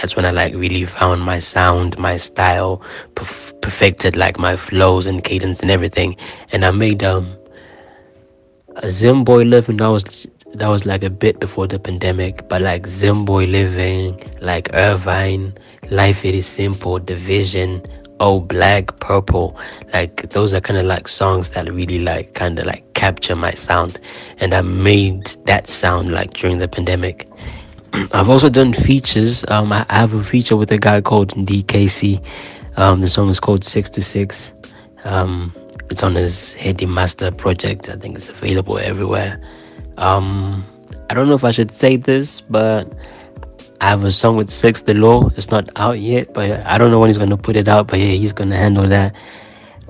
that's 0.00 0.16
when 0.16 0.24
I 0.24 0.30
like 0.30 0.54
really 0.54 0.86
found 0.86 1.20
my 1.22 1.38
sound, 1.38 1.98
my 1.98 2.16
style, 2.16 2.80
perf- 3.14 3.60
perfected 3.60 4.16
like 4.16 4.38
my 4.38 4.56
flows 4.56 5.06
and 5.06 5.22
cadence 5.22 5.60
and 5.60 5.70
everything. 5.70 6.16
And 6.52 6.64
I 6.64 6.70
made 6.70 7.04
um 7.04 7.36
a 8.76 8.86
Zimboy 8.86 9.48
Living 9.48 9.76
that 9.76 9.88
was 9.88 10.26
that 10.54 10.68
was 10.68 10.86
like 10.86 11.04
a 11.04 11.10
bit 11.10 11.38
before 11.38 11.66
the 11.66 11.78
pandemic, 11.78 12.48
but 12.48 12.62
like 12.62 12.84
Zimboy 12.84 13.50
Living, 13.50 14.18
like 14.40 14.70
Irvine, 14.72 15.52
Life 15.90 16.24
It 16.24 16.34
Is 16.34 16.46
Simple, 16.46 16.98
Division, 16.98 17.82
Oh 18.20 18.40
Black, 18.40 18.98
Purple, 19.00 19.58
like 19.92 20.30
those 20.30 20.54
are 20.54 20.60
kind 20.60 20.78
of 20.78 20.86
like 20.86 21.08
songs 21.08 21.50
that 21.50 21.72
really 21.72 22.00
like 22.00 22.34
kind 22.34 22.58
of 22.58 22.66
like 22.66 22.94
capture 22.94 23.36
my 23.36 23.52
sound, 23.52 24.00
and 24.38 24.54
I 24.54 24.62
made 24.62 25.26
that 25.44 25.68
sound 25.68 26.10
like 26.10 26.32
during 26.32 26.58
the 26.58 26.68
pandemic. 26.68 27.28
I've 28.12 28.28
also 28.28 28.48
done 28.48 28.72
features. 28.72 29.44
Um, 29.48 29.72
I 29.72 29.84
have 29.90 30.14
a 30.14 30.22
feature 30.22 30.56
with 30.56 30.70
a 30.72 30.78
guy 30.78 31.00
called 31.00 31.30
DKC. 31.34 32.24
Um, 32.76 33.00
the 33.00 33.08
song 33.08 33.28
is 33.28 33.40
called 33.40 33.64
Six 33.64 33.90
to 33.90 34.02
Six. 34.02 34.52
Um, 35.04 35.52
it's 35.90 36.02
on 36.02 36.14
his 36.14 36.54
Heady 36.54 36.86
Master 36.86 37.30
project. 37.30 37.88
I 37.88 37.96
think 37.96 38.16
it's 38.16 38.28
available 38.28 38.78
everywhere. 38.78 39.40
Um, 39.98 40.64
I 41.08 41.14
don't 41.14 41.28
know 41.28 41.34
if 41.34 41.44
I 41.44 41.50
should 41.50 41.72
say 41.72 41.96
this, 41.96 42.40
but 42.40 42.92
I 43.80 43.88
have 43.88 44.04
a 44.04 44.10
song 44.10 44.36
with 44.36 44.50
Six 44.50 44.82
the 44.82 44.94
Law. 44.94 45.28
It's 45.36 45.50
not 45.50 45.68
out 45.76 45.98
yet, 46.00 46.32
but 46.32 46.64
I 46.66 46.78
don't 46.78 46.90
know 46.90 47.00
when 47.00 47.08
he's 47.08 47.18
gonna 47.18 47.36
put 47.36 47.56
it 47.56 47.66
out. 47.68 47.88
But 47.88 47.98
yeah, 47.98 48.12
he's 48.12 48.32
gonna 48.32 48.56
handle 48.56 48.86
that. 48.86 49.14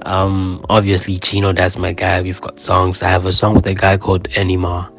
Um, 0.02 0.64
obviously 0.70 1.18
Chino, 1.18 1.52
that's 1.52 1.76
my 1.76 1.92
guy. 1.92 2.22
We've 2.22 2.40
got 2.40 2.58
songs. 2.58 3.02
I 3.02 3.08
have 3.08 3.26
a 3.26 3.32
song 3.32 3.54
with 3.54 3.66
a 3.66 3.74
guy 3.74 3.98
called 3.98 4.28
Anima. 4.36 4.90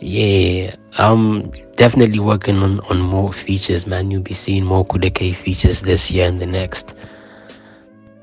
Yeah, 0.00 0.76
I'm 0.96 1.50
definitely 1.76 2.20
working 2.20 2.62
on 2.62 2.80
on 2.80 3.00
more 3.00 3.32
features, 3.32 3.86
man. 3.86 4.10
You'll 4.10 4.22
be 4.22 4.34
seeing 4.34 4.64
more 4.64 4.84
Kuda 4.84 5.14
K 5.14 5.32
features 5.32 5.82
this 5.82 6.10
year 6.10 6.26
and 6.26 6.40
the 6.40 6.46
next. 6.46 6.94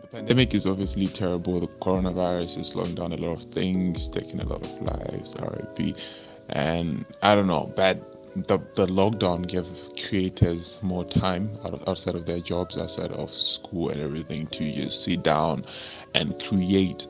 The 0.01 0.07
pandemic 0.12 0.55
is 0.55 0.65
obviously 0.65 1.07
terrible. 1.07 1.60
The 1.60 1.67
coronavirus 1.67 2.60
is 2.60 2.67
slowing 2.69 2.96
down 2.96 3.12
a 3.13 3.17
lot 3.17 3.34
of 3.34 3.43
things, 3.51 4.07
taking 4.07 4.39
a 4.39 4.46
lot 4.46 4.63
of 4.63 4.81
lives, 4.81 5.36
RIP. 5.39 5.98
And 6.50 7.05
I 7.22 7.36
don't 7.36 7.48
know, 7.48 7.72
bad 7.75 8.03
the, 8.36 8.60
the 8.75 8.86
lockdown 8.88 9.48
gave 9.48 9.65
creators 10.07 10.79
more 10.81 11.05
time 11.05 11.57
outside 11.88 12.15
of 12.15 12.25
their 12.25 12.39
jobs, 12.39 12.77
outside 12.77 13.12
of 13.12 13.34
school 13.34 13.89
and 13.89 14.01
everything 14.01 14.48
to 14.48 14.72
just 14.72 15.03
sit 15.03 15.24
down 15.24 15.65
and 16.13 16.39
create 16.43 17.07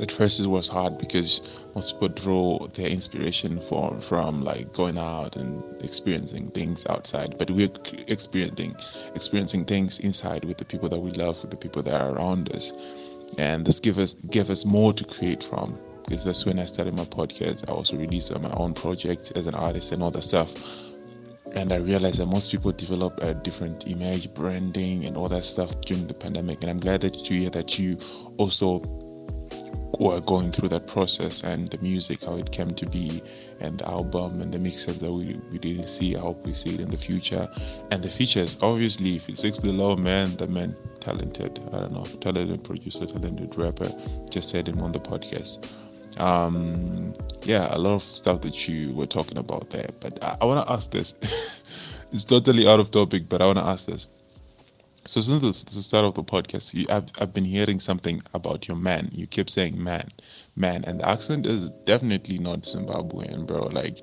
at 0.00 0.12
first 0.12 0.40
it 0.40 0.46
was 0.46 0.68
hard 0.68 0.98
because 0.98 1.40
most 1.76 1.92
people 1.92 2.08
draw 2.08 2.66
their 2.68 2.88
inspiration 2.88 3.60
from 3.60 4.00
from 4.00 4.42
like 4.42 4.72
going 4.72 4.96
out 4.96 5.36
and 5.36 5.62
experiencing 5.84 6.50
things 6.52 6.86
outside. 6.88 7.36
But 7.36 7.50
we're 7.50 7.68
experiencing 8.08 8.74
experiencing 9.14 9.66
things 9.66 9.98
inside 9.98 10.46
with 10.46 10.56
the 10.56 10.64
people 10.64 10.88
that 10.88 10.98
we 10.98 11.10
love 11.10 11.38
with 11.42 11.50
the 11.50 11.56
people 11.58 11.82
that 11.82 12.00
are 12.00 12.12
around 12.12 12.50
us. 12.56 12.72
And 13.36 13.66
this 13.66 13.78
give 13.78 13.98
us 13.98 14.14
give 14.30 14.48
us 14.48 14.64
more 14.64 14.94
to 14.94 15.04
create 15.04 15.42
from. 15.44 15.78
Because 16.08 16.24
that's 16.24 16.46
when 16.46 16.58
I 16.58 16.64
started 16.64 16.94
my 16.96 17.04
podcast. 17.04 17.68
I 17.68 17.72
also 17.72 17.96
released 17.96 18.32
my 18.40 18.52
own 18.52 18.72
project 18.72 19.32
as 19.34 19.46
an 19.46 19.54
artist 19.54 19.92
and 19.92 20.02
all 20.02 20.12
that 20.12 20.24
stuff. 20.24 20.54
And 21.52 21.72
I 21.72 21.76
realized 21.76 22.20
that 22.20 22.26
most 22.26 22.50
people 22.50 22.72
develop 22.72 23.18
a 23.20 23.34
different 23.34 23.86
image 23.86 24.32
branding 24.32 25.04
and 25.04 25.16
all 25.16 25.28
that 25.28 25.44
stuff 25.44 25.78
during 25.82 26.06
the 26.06 26.14
pandemic. 26.14 26.62
And 26.62 26.70
I'm 26.70 26.80
glad 26.80 27.02
that 27.02 27.28
you 27.28 27.40
hear 27.40 27.50
that 27.50 27.78
you 27.78 27.98
also 28.38 28.80
were 29.98 30.20
going 30.20 30.52
through 30.52 30.68
that 30.70 30.86
process 30.86 31.42
and 31.42 31.68
the 31.68 31.78
music, 31.78 32.24
how 32.24 32.36
it 32.36 32.52
came 32.52 32.74
to 32.74 32.86
be, 32.86 33.22
and 33.60 33.78
the 33.78 33.88
album 33.88 34.40
and 34.40 34.52
the 34.52 34.58
mixes 34.58 34.98
that 34.98 35.10
we, 35.10 35.40
we 35.50 35.58
didn't 35.58 35.88
see. 35.88 36.16
I 36.16 36.20
hope 36.20 36.44
we 36.44 36.54
see 36.54 36.74
it 36.74 36.80
in 36.80 36.90
the 36.90 36.96
future. 36.96 37.48
And 37.90 38.02
the 38.02 38.10
features, 38.10 38.56
obviously, 38.60 39.16
if 39.16 39.28
it's 39.28 39.40
Six 39.40 39.58
the 39.58 39.72
Law 39.72 39.96
Man, 39.96 40.36
the 40.36 40.46
man 40.46 40.76
talented, 41.00 41.58
I 41.72 41.80
don't 41.80 41.92
know, 41.92 42.04
talented 42.20 42.62
producer, 42.64 43.06
talented 43.06 43.56
rapper, 43.56 43.90
just 44.30 44.50
said 44.50 44.68
him 44.68 44.82
on 44.82 44.92
the 44.92 45.00
podcast. 45.00 45.68
Um, 46.18 47.14
yeah, 47.44 47.74
a 47.74 47.78
lot 47.78 47.94
of 47.94 48.02
stuff 48.02 48.40
that 48.42 48.68
you 48.68 48.92
were 48.94 49.06
talking 49.06 49.38
about 49.38 49.70
there. 49.70 49.90
But 50.00 50.22
I, 50.22 50.36
I 50.40 50.44
want 50.44 50.66
to 50.66 50.72
ask 50.72 50.90
this. 50.90 51.14
it's 52.12 52.24
totally 52.24 52.66
out 52.66 52.80
of 52.80 52.90
topic, 52.90 53.28
but 53.28 53.40
I 53.42 53.46
want 53.46 53.58
to 53.58 53.64
ask 53.64 53.86
this 53.86 54.06
so 55.06 55.20
since 55.20 55.62
the 55.62 55.82
start 55.82 56.04
of 56.04 56.14
the 56.14 56.24
podcast, 56.24 56.74
you, 56.74 56.86
I've, 56.88 57.10
I've 57.20 57.32
been 57.32 57.44
hearing 57.44 57.80
something 57.80 58.22
about 58.34 58.66
your 58.66 58.76
man. 58.76 59.08
You 59.12 59.26
keep 59.26 59.48
saying 59.48 59.82
man, 59.82 60.10
man, 60.56 60.84
and 60.84 61.00
the 61.00 61.08
accent 61.08 61.46
is 61.46 61.70
definitely 61.84 62.38
not 62.38 62.62
Zimbabwean, 62.62 63.46
bro. 63.46 63.66
Like, 63.66 64.02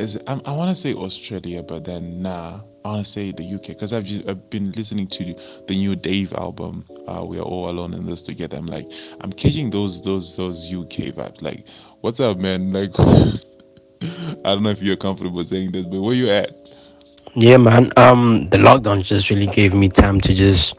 is 0.00 0.18
I, 0.26 0.40
I 0.44 0.52
want 0.52 0.74
to 0.74 0.80
say 0.80 0.92
Australia, 0.92 1.62
but 1.62 1.84
then 1.84 2.22
nah, 2.22 2.60
I 2.84 2.88
want 2.88 3.06
to 3.06 3.10
say 3.10 3.30
the 3.32 3.44
UK 3.54 3.68
because 3.68 3.92
I've 3.92 4.06
I've 4.28 4.50
been 4.50 4.72
listening 4.72 5.06
to 5.08 5.34
the 5.68 5.76
new 5.76 5.94
Dave 5.94 6.32
album. 6.34 6.84
Uh, 7.06 7.24
we 7.24 7.38
are 7.38 7.42
all 7.42 7.70
alone 7.70 7.94
in 7.94 8.06
this 8.06 8.22
together. 8.22 8.56
I'm 8.56 8.66
like, 8.66 8.90
I'm 9.20 9.32
catching 9.32 9.70
those 9.70 10.02
those 10.02 10.36
those 10.36 10.66
UK 10.66 11.14
vibes. 11.14 11.42
Like, 11.42 11.66
what's 12.00 12.18
up, 12.20 12.38
man? 12.38 12.72
Like, 12.72 12.90
I 12.98 14.54
don't 14.54 14.64
know 14.64 14.70
if 14.70 14.82
you're 14.82 14.96
comfortable 14.96 15.44
saying 15.44 15.72
this, 15.72 15.86
but 15.86 16.00
where 16.00 16.14
you 16.14 16.28
at? 16.30 16.63
Yeah, 17.36 17.56
man. 17.56 17.92
Um, 17.96 18.46
the 18.50 18.58
lockdown 18.58 19.02
just 19.02 19.28
really 19.28 19.46
gave 19.46 19.74
me 19.74 19.88
time 19.88 20.20
to 20.20 20.32
just 20.32 20.76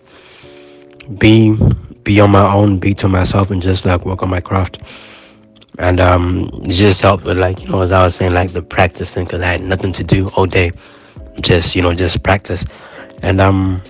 be 1.18 1.58
be 2.04 2.22
on 2.22 2.32
my 2.32 2.54
own, 2.54 2.80
be 2.80 2.94
to 2.94 3.10
myself, 3.10 3.52
and 3.52 3.62
just 3.62 3.86
like 3.86 4.06
work 4.06 4.24
on 4.24 4.30
my 4.30 4.40
craft. 4.40 4.82
And 5.80 6.00
um, 6.00 6.50
it 6.64 6.72
just 6.72 7.02
helped 7.02 7.26
with 7.26 7.38
like 7.38 7.62
you 7.62 7.68
know, 7.68 7.82
as 7.82 7.92
I 7.92 8.04
was 8.04 8.16
saying, 8.16 8.34
like 8.34 8.54
the 8.54 8.62
practicing 8.62 9.26
because 9.26 9.42
I 9.42 9.48
had 9.48 9.62
nothing 9.62 9.92
to 9.94 10.04
do 10.04 10.30
all 10.30 10.46
day, 10.46 10.72
just 11.42 11.76
you 11.76 11.82
know, 11.82 11.94
just 11.94 12.24
practice. 12.24 12.64
And 13.22 13.42
um, 13.42 13.82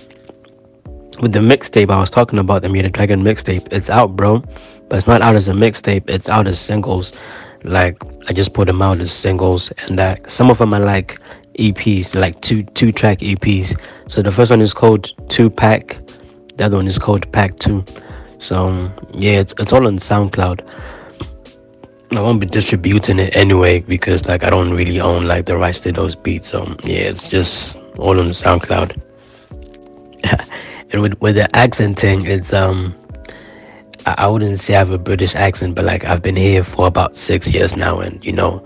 with 1.20 1.32
the 1.32 1.38
mixtape, 1.38 1.88
I 1.90 2.00
was 2.00 2.10
talking 2.10 2.40
about 2.40 2.62
the 2.62 2.68
Meter 2.68 2.88
Dragon 2.88 3.22
mixtape. 3.22 3.72
It's 3.72 3.90
out, 3.90 4.16
bro, 4.16 4.42
but 4.88 4.96
it's 4.96 5.06
not 5.06 5.22
out 5.22 5.36
as 5.36 5.48
a 5.48 5.52
mixtape. 5.52 6.10
It's 6.10 6.28
out 6.28 6.48
as 6.48 6.58
singles. 6.58 7.12
Like 7.62 8.02
I 8.28 8.32
just 8.32 8.54
put 8.54 8.66
them 8.66 8.82
out 8.82 8.98
as 8.98 9.12
singles, 9.12 9.70
and 9.86 10.00
uh, 10.00 10.16
some 10.26 10.50
of 10.50 10.58
them 10.58 10.74
are 10.74 10.80
like 10.80 11.20
EPs, 11.58 12.14
like 12.14 12.40
two 12.40 12.62
two 12.62 12.92
track 12.92 13.18
EPs. 13.18 13.78
So 14.08 14.22
the 14.22 14.30
first 14.30 14.50
one 14.50 14.60
is 14.60 14.74
called 14.74 15.12
Two 15.28 15.50
Pack, 15.50 15.98
the 16.56 16.64
other 16.64 16.76
one 16.76 16.86
is 16.86 16.98
called 16.98 17.30
Pack 17.32 17.58
Two. 17.58 17.84
So 18.38 18.90
yeah, 19.14 19.40
it's 19.40 19.54
it's 19.58 19.72
all 19.72 19.86
on 19.86 19.96
SoundCloud. 19.96 20.66
I 22.12 22.20
won't 22.20 22.40
be 22.40 22.46
distributing 22.46 23.18
it 23.18 23.34
anyway 23.34 23.80
because 23.80 24.26
like 24.26 24.44
I 24.44 24.50
don't 24.50 24.72
really 24.72 25.00
own 25.00 25.22
like 25.22 25.46
the 25.46 25.56
rights 25.56 25.80
to 25.80 25.92
those 25.92 26.14
beats. 26.14 26.48
So 26.48 26.64
yeah, 26.84 27.00
it's 27.00 27.28
just 27.28 27.76
all 27.98 28.18
on 28.18 28.30
SoundCloud. 28.30 29.00
and 30.90 31.02
with 31.02 31.20
with 31.20 31.36
the 31.36 31.54
accent 31.56 31.98
thing, 31.98 32.24
it's 32.26 32.52
um 32.52 32.94
I, 34.06 34.14
I 34.18 34.26
wouldn't 34.28 34.60
say 34.60 34.74
I 34.74 34.78
have 34.78 34.92
a 34.92 34.98
British 34.98 35.34
accent, 35.34 35.74
but 35.74 35.84
like 35.84 36.04
I've 36.04 36.22
been 36.22 36.36
here 36.36 36.62
for 36.64 36.86
about 36.86 37.16
six 37.16 37.52
years 37.52 37.76
now, 37.76 38.00
and 38.00 38.24
you 38.24 38.32
know 38.32 38.64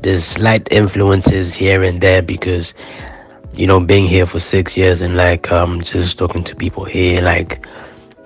there's 0.00 0.24
slight 0.24 0.68
influences 0.70 1.54
here 1.54 1.82
and 1.82 2.00
there 2.00 2.22
because 2.22 2.74
you 3.52 3.66
know 3.66 3.80
being 3.80 4.04
here 4.04 4.26
for 4.26 4.40
six 4.40 4.76
years 4.76 5.00
and 5.00 5.16
like 5.16 5.50
um 5.50 5.80
just 5.82 6.18
talking 6.18 6.44
to 6.44 6.54
people 6.54 6.84
here 6.84 7.20
like 7.22 7.66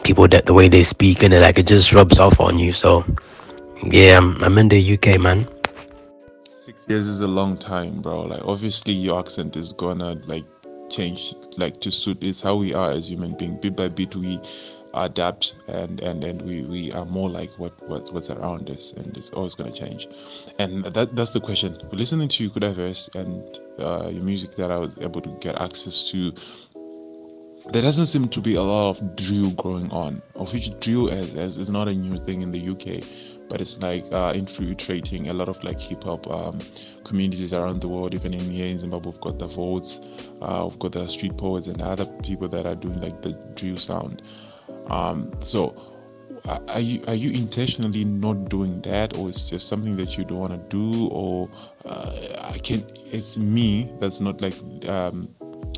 people 0.04 0.28
that 0.28 0.46
the 0.46 0.52
way 0.52 0.68
they 0.68 0.82
speak 0.82 1.22
and 1.22 1.32
like 1.34 1.58
it 1.58 1.66
just 1.66 1.92
rubs 1.92 2.18
off 2.18 2.40
on 2.40 2.58
you. 2.58 2.72
So 2.72 3.04
yeah 3.84 4.18
I'm, 4.18 4.42
I'm 4.42 4.58
in 4.58 4.68
the 4.68 4.94
uk 4.94 5.20
man. 5.20 5.48
Six 6.58 6.86
years 6.88 7.08
is 7.08 7.20
a 7.20 7.28
long 7.28 7.56
time 7.56 8.02
bro. 8.02 8.22
Like 8.22 8.44
obviously 8.44 8.92
your 8.92 9.18
accent 9.18 9.56
is 9.56 9.72
gonna 9.72 10.20
like 10.26 10.44
change 10.90 11.34
like 11.56 11.80
to 11.80 11.90
suit. 11.90 12.22
It's 12.22 12.40
how 12.40 12.56
we 12.56 12.74
are 12.74 12.90
as 12.92 13.10
human 13.10 13.34
being 13.36 13.58
bit 13.60 13.76
by 13.76 13.88
bit 13.88 14.14
we 14.14 14.40
adapt 14.94 15.54
and 15.68 16.00
and 16.00 16.24
and 16.24 16.42
we 16.42 16.62
we 16.62 16.92
are 16.92 17.04
more 17.04 17.30
like 17.30 17.50
what 17.58 17.72
what's 17.88 18.10
what's 18.10 18.30
around 18.30 18.68
us 18.70 18.92
and 18.96 19.16
it's 19.16 19.30
always 19.30 19.54
going 19.54 19.72
to 19.72 19.78
change 19.78 20.08
and 20.58 20.84
that 20.84 21.14
that's 21.16 21.30
the 21.30 21.40
question 21.40 21.78
listening 21.92 22.28
to 22.28 22.44
you, 22.44 22.50
Kudaverse 22.50 23.14
and 23.14 23.58
uh, 23.80 24.08
your 24.08 24.22
music 24.22 24.54
that 24.56 24.70
i 24.70 24.76
was 24.76 24.96
able 25.00 25.20
to 25.20 25.30
get 25.40 25.60
access 25.60 26.10
to 26.10 26.32
there 27.70 27.82
doesn't 27.82 28.06
seem 28.06 28.28
to 28.28 28.40
be 28.40 28.56
a 28.56 28.62
lot 28.62 28.90
of 28.90 29.16
drill 29.16 29.50
going 29.52 29.90
on 29.92 30.20
of 30.34 30.52
which 30.52 30.78
drill 30.80 31.08
is, 31.08 31.32
is, 31.34 31.56
is 31.58 31.70
not 31.70 31.88
a 31.88 31.94
new 31.94 32.18
thing 32.24 32.42
in 32.42 32.50
the 32.50 32.68
uk 32.68 33.04
but 33.52 33.60
it's 33.60 33.76
like 33.78 34.10
uh, 34.12 34.32
infiltrating 34.34 35.28
a 35.28 35.32
lot 35.34 35.46
of 35.46 35.62
like 35.62 35.78
hip 35.78 36.04
hop 36.04 36.26
um, 36.30 36.58
communities 37.04 37.52
around 37.52 37.82
the 37.82 37.88
world. 37.88 38.14
Even 38.14 38.32
in 38.32 38.50
here 38.50 38.66
in 38.66 38.78
Zimbabwe, 38.78 39.12
we've 39.12 39.20
got 39.20 39.38
the 39.38 39.46
Voltz, 39.46 40.00
uh, 40.40 40.66
we've 40.66 40.78
got 40.78 40.92
the 40.92 41.06
street 41.06 41.36
poets, 41.36 41.66
and 41.66 41.82
other 41.82 42.06
people 42.22 42.48
that 42.48 42.64
are 42.64 42.74
doing 42.74 42.98
like 43.02 43.20
the 43.20 43.32
drill 43.54 43.76
sound. 43.76 44.22
Um, 44.88 45.32
so, 45.40 45.92
are 46.68 46.80
you 46.80 47.04
are 47.06 47.14
you 47.14 47.30
intentionally 47.30 48.04
not 48.04 48.48
doing 48.48 48.80
that, 48.82 49.16
or 49.16 49.28
it's 49.28 49.48
just 49.48 49.68
something 49.68 49.96
that 49.96 50.16
you 50.18 50.24
don't 50.24 50.38
want 50.38 50.52
to 50.52 50.76
do, 50.76 51.08
or 51.08 51.48
uh, 51.84 52.10
I 52.40 52.58
can? 52.58 52.84
It's 53.12 53.38
me 53.38 53.92
that's 54.00 54.20
not 54.20 54.40
like 54.40 54.54
um, 54.88 55.28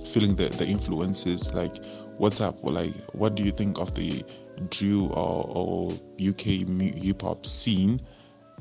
feeling 0.06 0.37
the 0.37 0.49
the 0.49 0.66
influences. 0.66 1.52
Like, 1.52 1.76
what's 2.16 2.40
up? 2.40 2.56
Like, 2.62 2.94
what 3.12 3.34
do 3.34 3.42
you 3.42 3.52
think 3.52 3.78
of 3.78 3.94
the 3.94 4.25
drill 4.70 5.12
or, 5.12 5.44
or 5.49 5.92
UK 6.20 6.66
hip 7.02 7.23
hop 7.23 7.44
scene? 7.44 8.00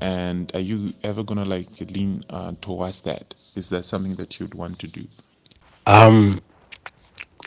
And 0.02 0.54
are 0.56 0.60
you 0.60 0.94
ever 1.04 1.24
gonna 1.24 1.46
like 1.46 1.70
lean 1.92 2.24
uh, 2.30 2.54
towards 2.62 3.02
that? 3.04 3.34
Is 3.56 3.70
that 3.70 3.86
something 3.86 4.16
that 4.16 4.40
you'd 4.40 4.56
want 4.56 4.80
to 4.80 4.88
do? 4.88 5.08
Um, 5.86 6.42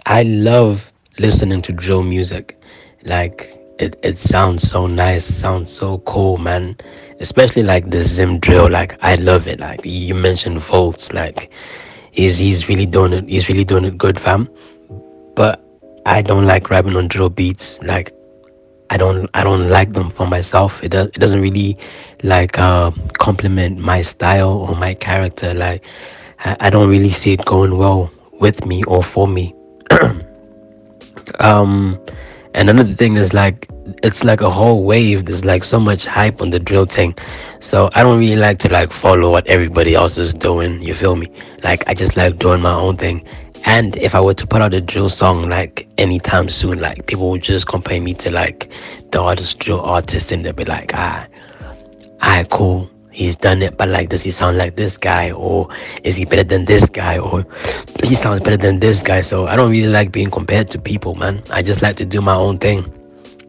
I 0.06 0.22
love 0.22 0.92
listening 1.18 1.60
to 1.62 1.72
drill 1.72 2.02
music. 2.02 2.60
Like 3.06 3.56
it, 3.78 3.96
it 4.02 4.18
sounds 4.18 4.68
so 4.68 4.86
nice, 4.86 5.24
sounds 5.24 5.70
so 5.70 5.98
cool, 5.98 6.38
man. 6.38 6.76
Especially 7.20 7.62
like 7.62 7.90
the 7.90 8.02
Zim 8.02 8.38
drill. 8.40 8.68
Like 8.68 8.96
I 9.02 9.14
love 9.14 9.46
it. 9.46 9.60
Like 9.60 9.80
you 9.84 10.14
mentioned 10.14 10.58
Voltz, 10.58 11.12
like 11.12 11.52
he's 12.10 12.38
he's 12.38 12.68
really 12.68 12.86
doing 12.86 13.12
it. 13.12 13.28
He's 13.28 13.48
really 13.48 13.64
doing 13.64 13.84
it 13.84 13.96
good, 13.96 14.18
fam. 14.18 14.48
But 15.34 15.62
I 16.04 16.22
don't 16.22 16.46
like 16.46 16.70
rapping 16.70 16.96
on 16.96 17.08
drill 17.08 17.28
beats. 17.30 17.80
Like 17.82 18.12
I 18.90 18.96
don't 18.96 19.28
I 19.34 19.44
don't 19.44 19.68
like 19.68 19.92
them 19.92 20.10
for 20.10 20.26
myself. 20.26 20.82
It 20.82 20.90
does 20.90 21.08
it 21.08 21.18
doesn't 21.18 21.40
really 21.40 21.76
like 22.22 22.58
uh 22.58 22.90
complement 23.18 23.78
my 23.78 24.02
style 24.02 24.50
or 24.50 24.74
my 24.76 24.94
character. 24.94 25.54
Like 25.54 25.84
I, 26.40 26.56
I 26.60 26.70
don't 26.70 26.88
really 26.88 27.10
see 27.10 27.32
it 27.34 27.44
going 27.44 27.76
well 27.76 28.10
with 28.40 28.64
me 28.66 28.82
or 28.84 29.02
for 29.02 29.28
me. 29.28 29.54
um 31.40 31.98
and 32.56 32.70
another 32.70 32.94
thing 32.94 33.16
is 33.16 33.34
like 33.34 33.68
it's 34.02 34.24
like 34.24 34.40
a 34.40 34.50
whole 34.50 34.82
wave. 34.82 35.26
There's 35.26 35.44
like 35.44 35.62
so 35.62 35.78
much 35.78 36.06
hype 36.06 36.40
on 36.40 36.48
the 36.48 36.58
drill 36.58 36.86
thing. 36.86 37.14
So 37.60 37.90
I 37.92 38.02
don't 38.02 38.18
really 38.18 38.36
like 38.36 38.58
to 38.60 38.70
like 38.70 38.92
follow 38.92 39.30
what 39.30 39.46
everybody 39.46 39.94
else 39.94 40.16
is 40.16 40.32
doing. 40.32 40.80
You 40.80 40.94
feel 40.94 41.16
me? 41.16 41.28
Like 41.62 41.84
I 41.86 41.92
just 41.92 42.16
like 42.16 42.38
doing 42.38 42.62
my 42.62 42.72
own 42.72 42.96
thing. 42.96 43.26
And 43.66 43.94
if 43.98 44.14
I 44.14 44.20
were 44.20 44.32
to 44.32 44.46
put 44.46 44.62
out 44.62 44.72
a 44.72 44.80
drill 44.80 45.10
song 45.10 45.50
like 45.50 45.86
anytime 45.98 46.48
soon, 46.48 46.80
like 46.80 47.06
people 47.06 47.30
would 47.30 47.42
just 47.42 47.66
compare 47.66 48.00
me 48.00 48.14
to 48.14 48.30
like 48.30 48.70
the 49.10 49.20
artist 49.20 49.58
drill 49.58 49.82
artist 49.82 50.32
and 50.32 50.42
they'll 50.42 50.54
be 50.54 50.64
like, 50.64 50.92
ah, 50.94 51.26
ah, 52.22 52.42
cool. 52.50 52.90
He's 53.16 53.34
done 53.34 53.62
it, 53.62 53.78
but 53.78 53.88
like, 53.88 54.10
does 54.10 54.22
he 54.22 54.30
sound 54.30 54.58
like 54.58 54.76
this 54.76 54.98
guy, 54.98 55.30
or 55.30 55.70
is 56.04 56.16
he 56.16 56.26
better 56.26 56.44
than 56.44 56.66
this 56.66 56.86
guy, 56.86 57.18
or 57.18 57.46
he 58.04 58.14
sounds 58.14 58.40
better 58.40 58.58
than 58.58 58.78
this 58.78 59.02
guy? 59.02 59.22
So 59.22 59.46
I 59.46 59.56
don't 59.56 59.70
really 59.70 59.90
like 59.90 60.12
being 60.12 60.30
compared 60.30 60.70
to 60.72 60.78
people, 60.78 61.14
man. 61.14 61.42
I 61.50 61.62
just 61.62 61.80
like 61.80 61.96
to 61.96 62.04
do 62.04 62.20
my 62.20 62.34
own 62.34 62.58
thing, 62.58 62.82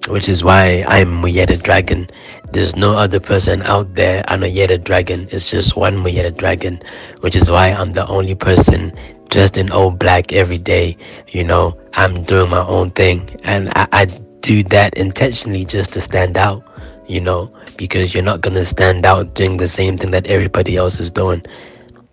which 0.07 0.29
is 0.29 0.41
why 0.41 0.85
I'm 0.87 1.21
Muyeta 1.21 1.61
Dragon. 1.61 2.07
There's 2.53 2.77
no 2.77 2.93
other 2.93 3.19
person 3.19 3.61
out 3.63 3.93
there. 3.93 4.23
I'm 4.29 4.43
a 4.43 4.47
Yeta 4.47 4.81
Dragon. 4.81 5.27
It's 5.31 5.51
just 5.51 5.75
one 5.75 5.97
Muyeta 5.97 6.35
Dragon, 6.37 6.81
which 7.19 7.35
is 7.35 7.49
why 7.49 7.71
I'm 7.71 7.91
the 7.91 8.07
only 8.07 8.35
person 8.35 8.97
dressed 9.27 9.57
in 9.57 9.69
all 9.69 9.91
black 9.91 10.31
every 10.31 10.59
day. 10.59 10.95
You 11.27 11.43
know, 11.43 11.77
I'm 11.91 12.23
doing 12.23 12.49
my 12.49 12.65
own 12.65 12.91
thing. 12.91 13.37
And 13.43 13.67
I, 13.75 13.87
I 13.91 14.05
do 14.39 14.63
that 14.63 14.93
intentionally 14.93 15.65
just 15.65 15.91
to 15.91 15.99
stand 15.99 16.37
out, 16.37 16.63
you 17.05 17.19
know, 17.19 17.51
because 17.77 18.13
you're 18.13 18.23
not 18.23 18.41
to 18.41 18.65
stand 18.65 19.05
out 19.05 19.35
doing 19.35 19.57
the 19.57 19.67
same 19.67 19.97
thing 19.97 20.11
that 20.11 20.27
everybody 20.27 20.75
else 20.75 20.99
is 20.99 21.11
doing. 21.11 21.45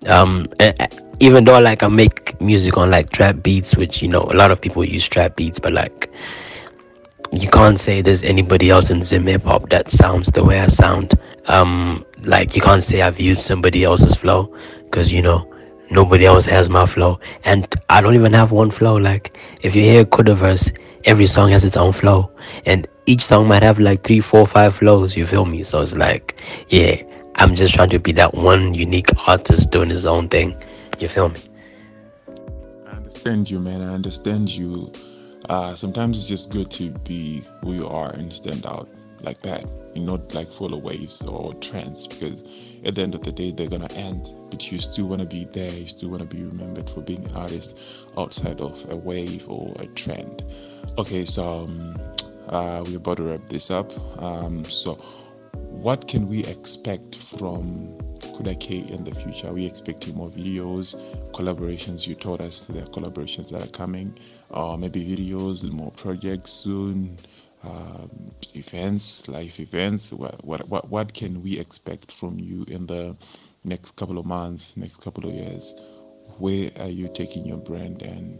Um, 0.06 0.48
even 1.20 1.44
though 1.44 1.58
like 1.58 1.82
I 1.82 1.88
make 1.88 2.40
music 2.40 2.76
on 2.76 2.90
like 2.90 3.10
trap 3.10 3.42
beats, 3.42 3.76
which, 3.76 4.02
you 4.02 4.08
know, 4.08 4.22
a 4.22 4.34
lot 4.34 4.50
of 4.50 4.60
people 4.60 4.84
use 4.84 5.08
trap 5.08 5.36
beats, 5.36 5.58
but 5.58 5.72
like, 5.72 6.12
you 7.32 7.48
can't 7.48 7.80
say 7.80 8.00
there's 8.00 8.22
anybody 8.22 8.70
else 8.70 8.90
in 8.90 9.02
Zim 9.02 9.26
hip 9.26 9.44
hop 9.44 9.70
that 9.70 9.90
sounds 9.90 10.28
the 10.28 10.44
way 10.44 10.60
I 10.60 10.68
sound. 10.68 11.14
Um, 11.46 12.04
like 12.22 12.54
you 12.54 12.62
can't 12.62 12.82
say 12.82 13.02
I've 13.02 13.20
used 13.20 13.42
somebody 13.42 13.84
else's 13.84 14.14
flow 14.14 14.54
because 14.84 15.12
you 15.12 15.22
know 15.22 15.53
Nobody 15.90 16.24
else 16.24 16.46
has 16.46 16.70
my 16.70 16.86
flow. 16.86 17.20
And 17.44 17.72
I 17.90 18.00
don't 18.00 18.14
even 18.14 18.32
have 18.32 18.52
one 18.52 18.70
flow. 18.70 18.96
Like, 18.96 19.36
if 19.62 19.74
you 19.74 19.82
hear 19.82 20.04
Kudaverse, 20.04 20.76
every 21.04 21.26
song 21.26 21.50
has 21.50 21.64
its 21.64 21.76
own 21.76 21.92
flow. 21.92 22.30
And 22.66 22.86
each 23.06 23.22
song 23.22 23.46
might 23.46 23.62
have 23.62 23.78
like 23.78 24.02
three, 24.02 24.20
four, 24.20 24.46
five 24.46 24.74
flows. 24.74 25.16
You 25.16 25.26
feel 25.26 25.44
me? 25.44 25.62
So 25.62 25.80
it's 25.80 25.94
like, 25.94 26.40
yeah, 26.68 27.02
I'm 27.36 27.54
just 27.54 27.74
trying 27.74 27.90
to 27.90 27.98
be 27.98 28.12
that 28.12 28.34
one 28.34 28.74
unique 28.74 29.10
artist 29.26 29.70
doing 29.70 29.90
his 29.90 30.06
own 30.06 30.28
thing. 30.28 30.56
You 30.98 31.08
feel 31.08 31.28
me? 31.28 31.40
I 32.86 32.90
understand 32.96 33.50
you, 33.50 33.58
man. 33.58 33.82
I 33.82 33.92
understand 33.92 34.48
you. 34.48 34.92
Uh, 35.48 35.74
sometimes 35.74 36.16
it's 36.18 36.26
just 36.26 36.50
good 36.50 36.70
to 36.72 36.90
be 36.90 37.44
who 37.62 37.74
you 37.74 37.86
are 37.86 38.10
and 38.10 38.34
stand 38.34 38.64
out 38.66 38.88
like 39.20 39.42
that 39.42 39.64
and 39.94 40.06
not 40.06 40.34
like 40.34 40.50
follow 40.52 40.78
waves 40.78 41.22
or 41.22 41.52
trends 41.54 42.06
because 42.06 42.42
at 42.84 42.94
the 42.94 43.02
end 43.02 43.14
of 43.14 43.22
the 43.22 43.32
day 43.32 43.50
they're 43.50 43.68
gonna 43.68 43.92
end. 43.94 44.32
But 44.50 44.70
you 44.70 44.78
still 44.78 45.06
want 45.06 45.22
to 45.22 45.28
be 45.28 45.44
there 45.44 45.70
you 45.70 45.88
still 45.88 46.10
want 46.10 46.28
to 46.28 46.36
be 46.36 46.42
remembered 46.42 46.88
for 46.90 47.00
being 47.00 47.24
an 47.24 47.36
artist 47.36 47.76
outside 48.16 48.60
of 48.60 48.88
a 48.90 48.96
wave 48.96 49.48
or 49.48 49.74
a 49.78 49.86
trend. 49.88 50.44
Okay 50.98 51.24
so 51.24 51.64
um, 51.64 51.96
uh, 52.48 52.84
we're 52.86 52.98
about 52.98 53.16
to 53.18 53.24
wrap 53.24 53.48
this 53.48 53.70
up. 53.70 53.92
Um, 54.22 54.64
so 54.64 54.94
what 55.54 56.08
can 56.08 56.28
we 56.28 56.44
expect 56.44 57.16
from 57.16 57.98
Kuda 58.18 58.58
K 58.60 58.78
in 58.78 59.04
the 59.04 59.14
future? 59.14 59.48
Are 59.48 59.52
we 59.52 59.66
expecting 59.66 60.14
more 60.14 60.30
videos, 60.30 60.94
collaborations? 61.32 62.06
You 62.06 62.14
told 62.14 62.40
us 62.40 62.66
there 62.68 62.82
are 62.82 62.86
collaborations 62.86 63.50
that 63.50 63.62
are 63.62 63.68
coming, 63.68 64.18
uh, 64.50 64.76
maybe 64.76 65.04
videos, 65.04 65.62
more 65.70 65.90
projects 65.92 66.52
soon 66.52 67.18
um, 67.64 68.32
events, 68.54 69.26
life 69.28 69.60
events? 69.60 70.12
What, 70.12 70.44
what, 70.44 70.68
what, 70.68 70.88
what 70.90 71.14
can 71.14 71.42
we 71.42 71.58
expect 71.58 72.12
from 72.12 72.38
you 72.38 72.64
in 72.68 72.86
the 72.86 73.16
next 73.64 73.96
couple 73.96 74.18
of 74.18 74.26
months, 74.26 74.74
next 74.76 75.00
couple 75.00 75.28
of 75.28 75.34
years? 75.34 75.74
Where 76.38 76.70
are 76.78 76.88
you 76.88 77.08
taking 77.12 77.46
your 77.46 77.58
brand 77.58 78.02
and 78.02 78.38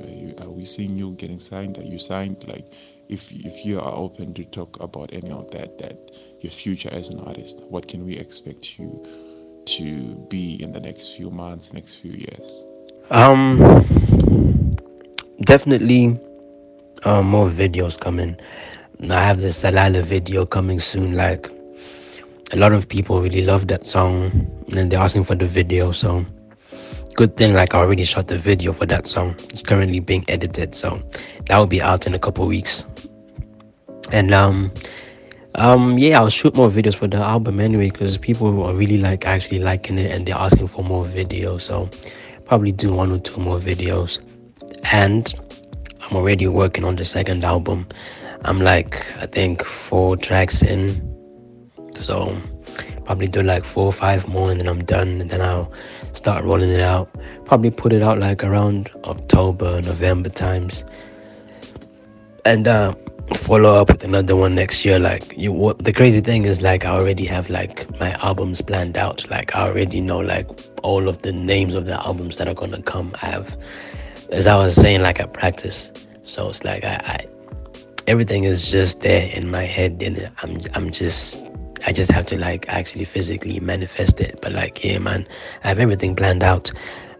are, 0.00 0.08
you, 0.08 0.34
are 0.40 0.50
we 0.50 0.64
seeing 0.64 0.96
you 0.96 1.12
getting 1.12 1.40
signed? 1.40 1.78
Are 1.78 1.82
you 1.84 1.98
signed? 1.98 2.46
Like, 2.48 2.66
if 3.08 3.30
if 3.30 3.64
you 3.64 3.78
are 3.80 3.94
open 3.94 4.34
to 4.34 4.44
talk 4.44 4.80
about 4.80 5.12
any 5.12 5.30
of 5.30 5.50
that, 5.52 5.78
that 5.78 6.10
your 6.40 6.50
future 6.50 6.88
as 6.92 7.08
an 7.08 7.20
artist, 7.20 7.62
what 7.68 7.86
can 7.86 8.04
we 8.04 8.16
expect 8.16 8.78
you 8.78 9.04
to 9.66 10.14
be 10.28 10.62
in 10.62 10.72
the 10.72 10.80
next 10.80 11.16
few 11.16 11.30
months, 11.30 11.72
next 11.72 11.96
few 11.96 12.12
years? 12.12 12.50
Um, 13.10 14.76
definitely 15.42 16.18
uh, 17.04 17.22
more 17.22 17.48
videos 17.48 17.98
coming. 17.98 18.36
I 19.10 19.24
have 19.24 19.40
the 19.40 19.48
Salala 19.48 20.02
video 20.02 20.46
coming 20.46 20.78
soon. 20.78 21.14
Like 21.14 21.50
a 22.52 22.56
lot 22.56 22.72
of 22.72 22.88
people 22.88 23.20
really 23.20 23.42
love 23.42 23.68
that 23.68 23.84
song, 23.84 24.50
and 24.76 24.90
they're 24.90 25.00
asking 25.00 25.24
for 25.24 25.34
the 25.34 25.46
video. 25.46 25.92
So 25.92 26.24
good 27.14 27.36
thing, 27.36 27.54
like 27.54 27.74
I 27.74 27.78
already 27.78 28.04
shot 28.04 28.28
the 28.28 28.38
video 28.38 28.72
for 28.72 28.86
that 28.86 29.06
song. 29.06 29.36
It's 29.50 29.62
currently 29.62 30.00
being 30.00 30.24
edited, 30.28 30.74
so 30.74 31.00
that 31.46 31.58
will 31.58 31.66
be 31.66 31.82
out 31.82 32.06
in 32.06 32.14
a 32.14 32.18
couple 32.18 32.46
weeks. 32.46 32.84
And 34.12 34.32
um, 34.32 34.72
um, 35.56 35.98
yeah, 35.98 36.20
I'll 36.20 36.30
shoot 36.30 36.54
more 36.54 36.70
videos 36.70 36.94
for 36.94 37.06
the 37.06 37.16
album 37.16 37.60
anyway 37.60 37.90
because 37.90 38.18
people 38.18 38.62
are 38.62 38.74
really 38.74 38.98
like 38.98 39.26
actually 39.26 39.58
liking 39.58 39.98
it, 39.98 40.10
and 40.10 40.26
they're 40.26 40.36
asking 40.36 40.68
for 40.68 40.84
more 40.84 41.04
videos. 41.04 41.62
So 41.62 41.90
probably 42.44 42.72
do 42.72 42.94
one 42.94 43.12
or 43.12 43.18
two 43.18 43.40
more 43.40 43.58
videos, 43.58 44.20
and 44.84 45.34
I'm 46.06 46.16
already 46.16 46.46
working 46.46 46.84
on 46.84 46.94
the 46.94 47.04
second 47.04 47.44
album. 47.44 47.88
I'm 48.44 48.60
like, 48.60 49.04
I 49.16 49.26
think 49.26 49.64
four 49.64 50.16
tracks 50.16 50.62
in. 50.62 51.02
So 51.96 52.40
probably 53.04 53.26
do 53.26 53.42
like 53.42 53.64
four 53.64 53.86
or 53.86 53.92
five 53.92 54.28
more 54.28 54.52
and 54.52 54.60
then 54.60 54.68
I'm 54.68 54.84
done. 54.84 55.20
And 55.20 55.28
then 55.28 55.40
I'll 55.40 55.72
start 56.12 56.44
rolling 56.44 56.70
it 56.70 56.80
out. 56.80 57.10
Probably 57.44 57.72
put 57.72 57.92
it 57.92 58.02
out 58.02 58.20
like 58.20 58.44
around 58.44 58.88
October, 59.02 59.82
November 59.82 60.28
times. 60.28 60.84
And 62.44 62.68
uh, 62.68 62.94
follow 63.34 63.74
up 63.74 63.88
with 63.88 64.04
another 64.04 64.36
one 64.36 64.54
next 64.54 64.84
year. 64.84 65.00
Like 65.00 65.36
you, 65.36 65.50
what 65.50 65.80
the 65.80 65.92
crazy 65.92 66.20
thing 66.20 66.44
is, 66.44 66.62
like 66.62 66.84
I 66.84 66.90
already 66.90 67.24
have 67.24 67.50
like 67.50 67.90
my 67.98 68.12
albums 68.24 68.60
planned 68.60 68.96
out. 68.96 69.28
Like 69.28 69.56
I 69.56 69.66
already 69.66 70.00
know 70.00 70.20
like 70.20 70.48
all 70.84 71.08
of 71.08 71.22
the 71.22 71.32
names 71.32 71.74
of 71.74 71.86
the 71.86 72.00
albums 72.06 72.36
that 72.36 72.46
are 72.46 72.54
gonna 72.54 72.82
come. 72.82 73.12
I 73.22 73.26
have 73.26 73.56
as 74.30 74.46
I 74.46 74.56
was 74.56 74.74
saying, 74.74 75.02
like 75.02 75.20
I 75.20 75.26
practice. 75.26 75.92
So 76.24 76.48
it's 76.48 76.64
like 76.64 76.84
I, 76.84 76.96
I 77.04 77.26
everything 78.06 78.44
is 78.44 78.70
just 78.70 79.00
there 79.00 79.28
in 79.32 79.50
my 79.50 79.62
head, 79.62 80.02
and 80.02 80.30
I'm 80.42 80.60
I'm 80.74 80.90
just 80.90 81.36
I 81.86 81.92
just 81.92 82.10
have 82.10 82.26
to 82.26 82.38
like 82.38 82.68
actually 82.68 83.04
physically 83.04 83.60
manifest 83.60 84.20
it. 84.20 84.40
But 84.42 84.52
like, 84.52 84.84
yeah, 84.84 84.98
man, 84.98 85.26
I 85.64 85.68
have 85.68 85.78
everything 85.78 86.16
planned 86.16 86.42
out. 86.42 86.70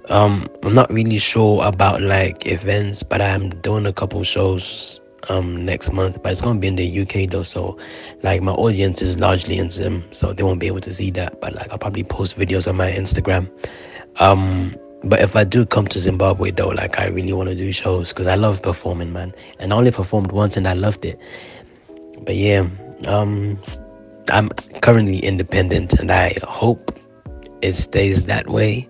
Um, 0.09 0.49
I'm 0.63 0.75
not 0.75 0.93
really 0.93 1.19
sure 1.19 1.65
about 1.65 2.01
like 2.03 2.47
events, 2.47 3.03
but 3.03 3.21
I'm 3.21 3.51
doing 3.61 3.87
a 3.87 3.93
couple 3.93 4.23
shows 4.23 5.01
um 5.29 5.65
next 5.65 5.93
month, 5.93 6.23
but 6.23 6.31
it's 6.31 6.41
gonna 6.41 6.61
be 6.61 6.69
in 6.69 6.77
the 6.77 7.01
UK 7.01 7.29
though. 7.31 7.43
So 7.43 7.79
like 8.23 8.43
my 8.43 8.53
audience 8.53 9.03
is 9.03 9.19
largely 9.19 9.59
in 9.59 9.71
Zim, 9.71 10.05
so 10.13 10.33
they 10.33 10.43
won't 10.43 10.61
be 10.61 10.67
able 10.67 10.81
to 10.81 10.95
see 10.95 11.11
that. 11.13 11.41
But 11.41 11.55
like 11.55 11.71
I'll 11.71 11.79
probably 11.79 12.05
post 12.05 12.39
videos 12.39 12.69
on 12.69 12.77
my 12.77 12.91
Instagram. 12.91 13.51
Um 14.17 14.77
but 15.07 15.21
if 15.21 15.37
I 15.37 15.45
do 15.45 15.65
come 15.65 15.87
to 15.89 16.01
Zimbabwe 16.01 16.51
though, 16.51 16.69
like 16.69 16.99
I 16.99 17.07
really 17.07 17.33
want 17.33 17.49
to 17.49 17.55
do 17.55 17.71
shows 17.71 18.09
because 18.09 18.27
I 18.27 18.35
love 18.35 18.61
performing, 18.61 19.13
man. 19.13 19.33
And 19.61 19.73
I 19.73 19.77
only 19.77 19.93
performed 19.93 20.33
once 20.33 20.57
and 20.57 20.67
I 20.67 20.73
loved 20.73 21.05
it. 21.05 21.19
But 22.23 22.35
yeah, 22.35 22.67
um, 23.07 23.61
I'm 24.31 24.49
currently 24.81 25.19
independent 25.19 25.93
and 25.95 26.11
I 26.11 26.37
hope 26.43 26.99
it 27.63 27.75
stays 27.75 28.25
that 28.25 28.49
way. 28.49 28.89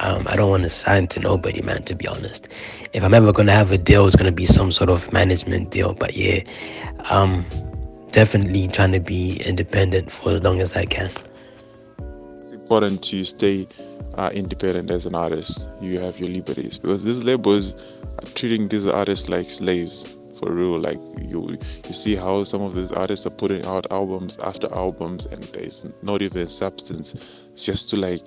Um, 0.00 0.26
I 0.28 0.36
don't 0.36 0.50
want 0.50 0.64
to 0.64 0.70
sign 0.70 1.06
to 1.08 1.20
nobody, 1.20 1.62
man, 1.62 1.84
to 1.84 1.94
be 1.94 2.08
honest. 2.08 2.48
If 2.92 3.04
I'm 3.04 3.14
ever 3.14 3.32
going 3.32 3.46
to 3.46 3.52
have 3.52 3.70
a 3.70 3.78
deal, 3.78 4.04
it's 4.04 4.16
going 4.16 4.26
to 4.26 4.32
be 4.32 4.46
some 4.46 4.70
sort 4.70 4.90
of 4.90 5.12
management 5.12 5.70
deal. 5.70 5.94
But 5.94 6.16
yeah, 6.16 6.40
um, 7.08 7.44
definitely 8.08 8.66
trying 8.66 8.92
to 8.92 9.00
be 9.00 9.40
independent 9.46 10.10
for 10.10 10.32
as 10.32 10.42
long 10.42 10.60
as 10.60 10.74
I 10.74 10.86
can. 10.86 11.10
It's 12.42 12.52
important 12.52 13.02
to 13.04 13.24
stay 13.24 13.68
uh, 14.16 14.30
independent 14.32 14.90
as 14.90 15.06
an 15.06 15.14
artist. 15.14 15.68
You 15.80 16.00
have 16.00 16.18
your 16.18 16.28
liberties 16.28 16.78
because 16.78 17.04
these 17.04 17.22
labels 17.22 17.74
are 18.18 18.30
treating 18.34 18.68
these 18.68 18.86
artists 18.86 19.28
like 19.28 19.50
slaves 19.50 20.16
for 20.38 20.50
real. 20.52 20.78
Like 20.80 21.00
you, 21.18 21.58
you 21.86 21.94
see 21.94 22.16
how 22.16 22.44
some 22.44 22.62
of 22.62 22.74
these 22.74 22.92
artists 22.92 23.26
are 23.26 23.30
putting 23.30 23.64
out 23.64 23.86
albums 23.90 24.36
after 24.42 24.72
albums, 24.74 25.26
and 25.26 25.42
there's 25.44 25.84
not 26.02 26.22
even 26.22 26.46
substance, 26.48 27.14
just 27.56 27.90
to 27.90 27.96
like 27.96 28.24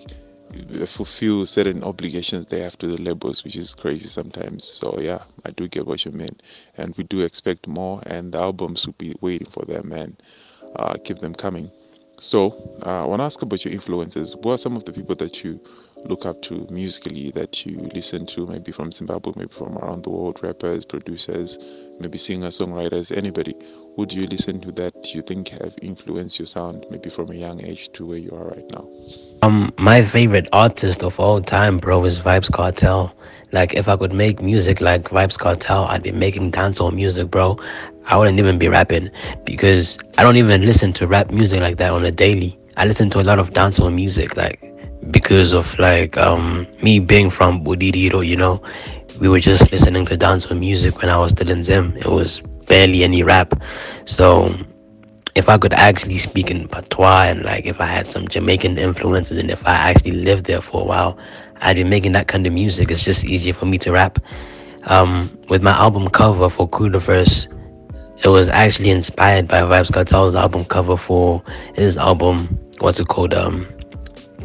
fulfill 0.88 1.46
certain 1.46 1.84
obligations 1.84 2.48
they 2.48 2.60
have 2.60 2.78
to 2.80 2.88
the 2.88 3.02
labels, 3.02 3.44
which 3.44 3.56
is 3.56 3.74
crazy 3.74 4.08
sometimes. 4.08 4.66
So 4.66 5.00
yeah, 5.00 5.24
I 5.46 5.52
do 5.52 5.68
get 5.68 5.86
what 5.86 6.06
you 6.06 6.12
mean, 6.12 6.38
and 6.78 6.96
we 6.98 7.04
do 7.04 7.22
expect 7.22 7.68
more, 7.68 8.02
and 8.06 8.32
the 8.32 8.40
albums 8.40 8.86
will 8.86 8.96
be 8.98 9.16
waiting 9.22 9.48
for 9.52 9.66
them, 9.66 9.92
and 9.92 10.22
uh, 10.76 10.96
keep 11.04 11.20
them 11.20 11.36
coming. 11.36 11.72
So, 12.22 12.78
uh, 12.86 13.04
I 13.04 13.06
want 13.06 13.22
to 13.22 13.24
ask 13.24 13.42
about 13.42 13.64
your 13.64 13.74
influences. 13.74 14.36
What 14.36 14.54
are 14.54 14.58
some 14.58 14.76
of 14.76 14.84
the 14.84 14.92
people 14.92 15.16
that 15.16 15.42
you 15.42 15.60
look 16.04 16.26
up 16.26 16.42
to 16.44 16.68
musically 16.70 17.32
that 17.32 17.66
you 17.66 17.90
listen 17.94 18.26
to, 18.28 18.46
maybe 18.46 18.74
from 18.74 18.92
Zimbabwe, 18.92 19.34
maybe 19.38 19.54
from 19.54 19.78
around 19.78 20.04
the 20.04 20.10
world, 20.10 20.38
rappers, 20.44 20.84
producers, 20.84 21.58
maybe 22.00 22.18
singer 22.18 22.50
songwriters, 22.50 23.16
anybody? 23.16 23.56
Do 24.06 24.16
you 24.16 24.28
listen 24.28 24.62
to 24.62 24.72
that 24.74 25.14
you 25.14 25.22
think 25.22 25.50
have 25.50 25.74
influenced 25.82 26.40
your 26.40 26.48
sound, 26.48 26.86
maybe 26.90 27.10
from 27.10 27.32
a 27.32 27.36
young 27.36 27.64
age 27.64 27.92
to 27.94 28.06
where 28.06 28.18
you 28.18 28.32
are 28.32 28.46
right 28.46 28.66
now? 28.72 28.88
Um, 29.42 29.74
my 29.78 30.02
favorite 30.02 30.48
artist 30.54 31.04
of 31.04 31.20
all 31.20 31.42
time, 31.42 31.78
bro, 31.78 32.06
is 32.06 32.18
Vybz 32.18 32.50
Kartel 32.50 33.12
Like, 33.52 33.74
if 33.74 33.88
I 33.88 33.98
could 33.98 34.14
make 34.14 34.42
music 34.42 34.80
like 34.82 35.04
Vybz 35.10 35.38
Kartel 35.38 35.86
I'd 35.86 36.04
be 36.04 36.12
making 36.12 36.52
dancehall 36.52 36.94
music, 36.94 37.30
bro. 37.30 37.60
I 38.06 38.18
wouldn't 38.18 38.40
even 38.40 38.58
be 38.58 38.68
rapping 38.68 39.12
because 39.44 40.00
I 40.18 40.24
don't 40.24 40.38
even 40.38 40.66
listen 40.66 40.94
to 40.94 41.06
rap 41.06 41.30
music 41.32 41.60
like 41.60 41.78
that 41.78 41.92
on 41.92 42.06
a 42.06 42.12
daily. 42.12 42.58
I 42.78 42.86
listen 42.86 43.10
to 43.12 43.22
a 43.22 43.24
lot 43.24 43.38
of 43.38 43.52
dancehall 43.52 43.94
music, 43.94 44.36
like 44.38 44.64
because 45.12 45.54
of 45.54 45.78
like 45.78 46.18
um 46.18 46.66
me 46.82 47.00
being 47.00 47.30
from 47.30 47.64
Budiriro, 47.64 48.26
you 48.26 48.38
know, 48.38 48.62
we 49.20 49.28
were 49.30 49.40
just 49.40 49.72
listening 49.72 50.06
to 50.06 50.18
dancehall 50.18 50.58
music 50.58 51.02
when 51.02 51.10
I 51.10 51.18
was 51.18 51.32
still 51.32 51.50
in 51.50 51.62
Zim. 51.64 51.96
It 51.98 52.08
was 52.08 52.42
barely 52.70 53.04
any 53.04 53.24
rap, 53.24 53.62
so 54.06 54.56
if 55.36 55.50
I 55.50 55.58
could 55.58 55.74
actually 55.74 56.18
speak 56.18 56.50
in 56.50 56.68
patois 56.68 57.26
and 57.28 57.44
like 57.44 57.66
if 57.66 57.80
I 57.82 57.86
had 57.86 58.12
some 58.12 58.28
Jamaican 58.28 58.78
influences 58.78 59.38
and 59.38 59.52
if 59.52 59.66
I 59.68 59.74
actually 59.74 60.12
lived 60.12 60.46
there 60.46 60.62
for 60.62 60.82
a 60.82 60.84
while, 60.84 61.20
I'd 61.62 61.76
be 61.76 61.84
making 61.84 62.14
that 62.14 62.28
kind 62.28 62.48
of 62.48 62.54
music. 62.54 62.92
It's 62.92 63.04
just 63.04 63.26
easier 63.26 63.54
for 63.54 63.66
me 63.66 63.78
to 63.80 63.92
rap. 63.92 64.20
Um, 64.84 65.38
with 65.50 65.62
my 65.62 65.72
album 65.72 66.10
cover 66.10 66.50
for 66.50 66.68
Kudaverse, 66.70 67.48
it 68.24 68.28
was 68.28 68.50
actually 68.50 68.90
inspired 68.90 69.48
by 69.48 69.62
Vybz 69.62 69.92
Kartel's 69.92 70.36
album 70.36 70.66
cover 70.66 70.98
for 70.98 71.44
his 71.76 71.98
album. 71.98 72.60
What's 72.80 73.00
it 73.00 73.08
called? 73.08 73.34
Um, 73.34 73.68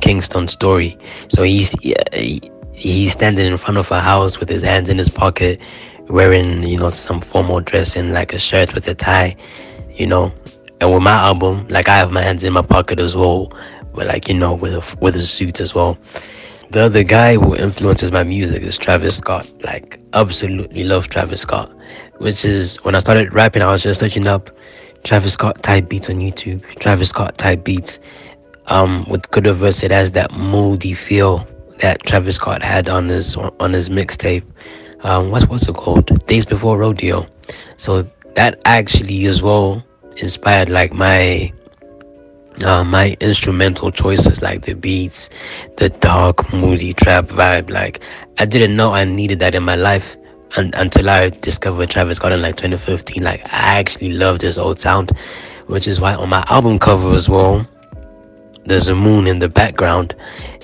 Kingston 0.01 0.49
Story. 0.49 0.99
So 1.29 1.43
he's 1.43 1.73
he, 1.81 2.41
he's 2.73 3.13
standing 3.13 3.47
in 3.47 3.57
front 3.57 3.79
of 3.79 3.91
a 3.91 4.01
house 4.01 4.39
with 4.39 4.49
his 4.49 4.63
hands 4.63 4.91
in 4.91 4.99
his 4.99 5.09
pocket, 5.09 5.61
wearing 6.09 6.63
you 6.63 6.79
know 6.79 6.91
some 6.91 7.21
formal 7.21 7.61
dress 7.61 7.97
and 7.97 8.13
like 8.13 8.33
a 8.33 8.39
shirt 8.39 8.75
with 8.75 8.87
a 8.89 8.95
tie, 8.95 9.37
you 9.95 10.07
know. 10.07 10.33
And 10.81 10.93
with 10.93 11.03
my 11.03 11.13
album, 11.13 11.67
like 11.69 11.89
I 11.89 11.97
have 11.97 12.11
my 12.11 12.23
hands 12.23 12.45
in 12.45 12.53
my 12.53 12.63
pocket 12.63 12.99
as 12.99 13.15
well, 13.15 13.53
but 13.95 14.07
like 14.07 14.29
you 14.29 14.35
know 14.35 14.55
with 14.55 14.75
a, 14.75 14.97
with 15.01 15.17
a 15.17 15.21
suit 15.21 15.61
as 15.61 15.75
well. 15.75 15.99
The 16.71 16.83
other 16.83 17.05
guy 17.05 17.35
who 17.35 17.55
influences 17.55 18.11
my 18.11 18.25
music 18.25 18.63
is 18.63 18.77
Travis 18.77 19.19
Scott. 19.19 19.49
Like 19.63 20.01
absolutely 20.13 20.85
love 20.85 21.09
Travis 21.09 21.41
Scott 21.43 21.71
which 22.19 22.45
is 22.45 22.77
when 22.85 22.95
I 22.95 22.99
started 22.99 23.33
rapping, 23.33 23.63
I 23.63 23.73
was 23.73 23.83
just 23.83 24.01
searching 24.01 24.27
up 24.27 24.51
Travis 25.03 25.35
Scott 25.35 25.63
type 25.63 25.89
beats 25.89 26.09
on 26.09 26.17
YouTube. 26.17 26.63
Travis 26.79 27.11
Scott 27.11 27.39
type 27.39 27.65
beats. 27.65 28.01
Um, 28.67 29.05
with 29.11 29.23
Kudaverse, 29.31 29.85
it 29.85 29.91
has 29.91 30.13
that 30.13 30.33
moody 30.33 30.95
feel 30.95 31.47
that 31.79 32.03
Travis 32.07 32.37
Scott 32.37 32.63
had 32.63 32.89
on 32.89 33.09
his 33.09 33.37
on 33.37 33.73
his 33.73 33.91
mixtape. 33.91 34.45
Um, 35.05 35.31
what's 35.31 35.47
what's 35.47 35.69
it 35.69 35.75
called? 35.75 36.27
Days 36.27 36.47
Before 36.47 36.79
Rodeo. 36.79 37.27
So 37.77 38.09
that 38.35 38.61
actually 38.65 39.27
as 39.27 39.43
well 39.43 39.85
inspired 40.17 40.71
like 40.71 40.93
my 40.95 41.53
uh, 42.63 42.85
my 42.85 43.15
instrumental 43.21 43.91
choices, 43.91 44.41
like 44.41 44.63
the 44.63 44.75
beats, 44.75 45.29
the 45.77 45.91
dark, 45.91 46.53
moody 46.55 46.95
trap 46.95 47.27
vibe. 47.27 47.69
Like 47.69 48.01
I 48.39 48.47
didn't 48.47 48.77
know 48.77 48.93
I 48.93 49.05
needed 49.05 49.41
that 49.41 49.55
in 49.55 49.63
my 49.63 49.77
life 49.77 50.17
and, 50.57 50.75
until 50.75 51.11
I 51.11 51.29
discovered 51.29 51.91
Travis 51.91 52.17
Scott 52.17 52.33
in 52.33 52.41
like 52.41 52.57
2015. 52.57 53.23
Like 53.23 53.45
I 53.53 53.79
actually 53.79 54.13
love 54.13 54.39
this 54.39 54.57
old 54.57 54.81
sound, 54.81 55.13
which 55.67 55.87
is 55.87 56.01
why 56.01 56.15
on 56.15 56.31
my 56.31 56.45
album 56.49 56.79
cover 56.79 57.15
as 57.15 57.29
well, 57.29 57.67
there's 58.65 58.89
a 58.89 58.95
moon 58.95 59.27
in 59.27 59.39
the 59.39 59.51
background. 59.51 60.15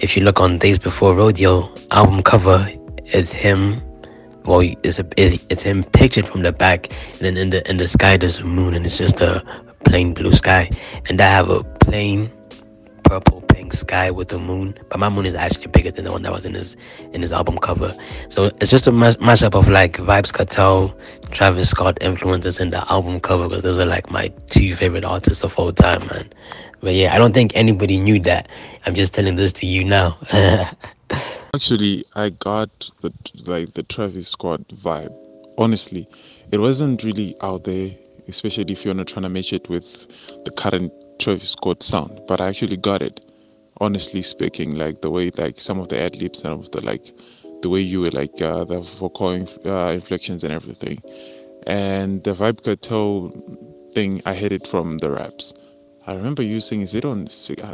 If 0.01 0.17
you 0.17 0.25
look 0.25 0.41
on 0.41 0.57
Days 0.57 0.79
Before 0.79 1.15
Rodeo 1.15 1.71
album 1.91 2.23
cover, 2.23 2.67
it's 3.05 3.33
him. 3.33 3.83
Well, 4.45 4.61
it's 4.83 4.99
a 4.99 5.07
it's 5.17 5.63
him 5.63 5.85
pictured 5.85 6.27
from 6.29 6.43
the 6.43 6.53
back, 6.53 6.91
and 7.13 7.21
then 7.21 7.37
in 7.37 7.51
the 7.51 7.69
in 7.69 7.77
the 7.77 7.89
sky 7.89 8.17
there's 8.17 8.39
a 8.39 8.45
moon, 8.45 8.75
and 8.75 8.85
it's 8.87 8.99
just 8.99 9.21
a 9.21 9.45
plain 9.85 10.15
blue 10.15 10.33
sky. 10.33 10.71
And 11.09 11.21
I 11.21 11.27
have 11.27 11.51
a 11.51 11.63
plain 11.63 12.31
purple 13.05 13.41
pink 13.43 13.73
sky 13.73 14.11
with 14.11 14.29
the 14.29 14.39
moon, 14.39 14.75
but 14.89 14.99
my 14.99 15.09
moon 15.09 15.27
is 15.27 15.35
actually 15.35 15.67
bigger 15.67 15.91
than 15.91 16.05
the 16.05 16.13
one 16.13 16.23
that 16.23 16.33
was 16.33 16.45
in 16.47 16.55
his 16.55 16.77
in 17.13 17.23
his 17.23 17.33
album 17.33 17.59
cover. 17.59 17.95
So 18.29 18.47
it's 18.61 18.71
just 18.71 18.87
a 18.87 18.93
mash- 18.93 19.17
mashup 19.17 19.55
of 19.55 19.69
like 19.69 19.99
Vybz 19.99 20.33
Kartel 20.33 20.95
Travis 21.31 21.71
Scott 21.71 21.99
influences 22.01 22.61
in 22.61 22.71
the 22.71 22.91
album 22.91 23.21
cover 23.21 23.49
because 23.49 23.63
those 23.63 23.79
are 23.79 23.87
like 23.87 24.11
my 24.11 24.29
two 24.49 24.75
favorite 24.75 25.05
artists 25.05 25.45
of 25.45 25.59
all 25.59 25.73
time, 25.73 26.07
man. 26.07 26.33
But 26.81 26.95
yeah, 26.95 27.15
I 27.15 27.19
don't 27.19 27.35
think 27.35 27.53
anybody 27.55 27.99
knew 27.99 28.21
that. 28.21 28.49
I'm 28.87 28.95
just 28.95 29.13
telling 29.13 29.35
this 29.35 29.53
to 29.55 29.67
you 29.67 29.85
now. 29.85 30.19
Actually, 31.53 32.05
I 32.15 32.31
got 32.31 32.91
the 33.01 33.13
like 33.45 33.73
the 33.73 33.83
Travis 33.83 34.29
Scott 34.29 34.61
vibe. 34.69 35.13
Honestly, 35.59 36.07
it 36.53 36.59
wasn't 36.59 37.03
really 37.03 37.35
out 37.41 37.65
there, 37.65 37.91
especially 38.29 38.73
if 38.73 38.85
you're 38.85 38.95
not 38.95 39.09
trying 39.09 39.25
to 39.25 39.29
match 39.29 39.53
it 39.53 39.69
with 39.69 40.07
the 40.45 40.53
current 40.53 40.93
Travis 41.19 41.51
Scott 41.51 41.83
sound, 41.83 42.21
but 42.29 42.41
I 42.41 42.49
actually 42.49 42.77
got 42.77 43.03
it. 43.03 43.21
Honestly 43.81 44.23
speaking, 44.23 44.77
like 44.77 45.03
the 45.03 45.11
way 45.11 45.33
like 45.39 45.59
some 45.59 45.81
of 45.81 45.89
the 45.89 45.99
ad 46.01 46.15
libs 46.23 46.43
and 46.43 46.53
of 46.53 46.71
the 46.71 46.83
like 46.83 47.13
the 47.63 47.69
way 47.69 47.81
you 47.81 48.03
were 48.03 48.13
like 48.13 48.41
uh, 48.41 48.65
the 48.65 48.81
vocal 48.81 49.31
inf- 49.31 49.67
uh, 49.67 49.89
inflections 49.89 50.45
and 50.45 50.53
everything, 50.53 51.03
and 51.67 52.23
the 52.23 52.33
Vybz 52.33 52.63
Kartel 52.63 53.93
thing. 53.93 54.23
I 54.25 54.35
hit 54.35 54.53
it 54.53 54.69
from 54.69 54.99
the 54.99 55.11
raps. 55.11 55.53
I 56.11 56.15
remember 56.15 56.43
you 56.43 56.61
saying, 56.61 56.83
is 56.83 56.97
it 56.97 57.05
on, 57.05 57.29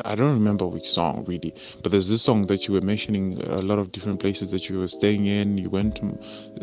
I 0.04 0.14
don't 0.14 0.34
remember 0.34 0.66
which 0.66 0.90
song 0.90 1.24
really, 1.26 1.54
but 1.82 1.90
there's 1.90 2.10
this 2.10 2.20
song 2.20 2.44
that 2.48 2.68
you 2.68 2.74
were 2.74 2.82
mentioning 2.82 3.40
a 3.44 3.62
lot 3.62 3.78
of 3.78 3.92
different 3.92 4.20
places 4.20 4.50
that 4.50 4.68
you 4.68 4.78
were 4.78 4.88
staying 4.88 5.24
in. 5.24 5.56
You 5.56 5.70
went 5.70 5.96
to, 5.96 6.18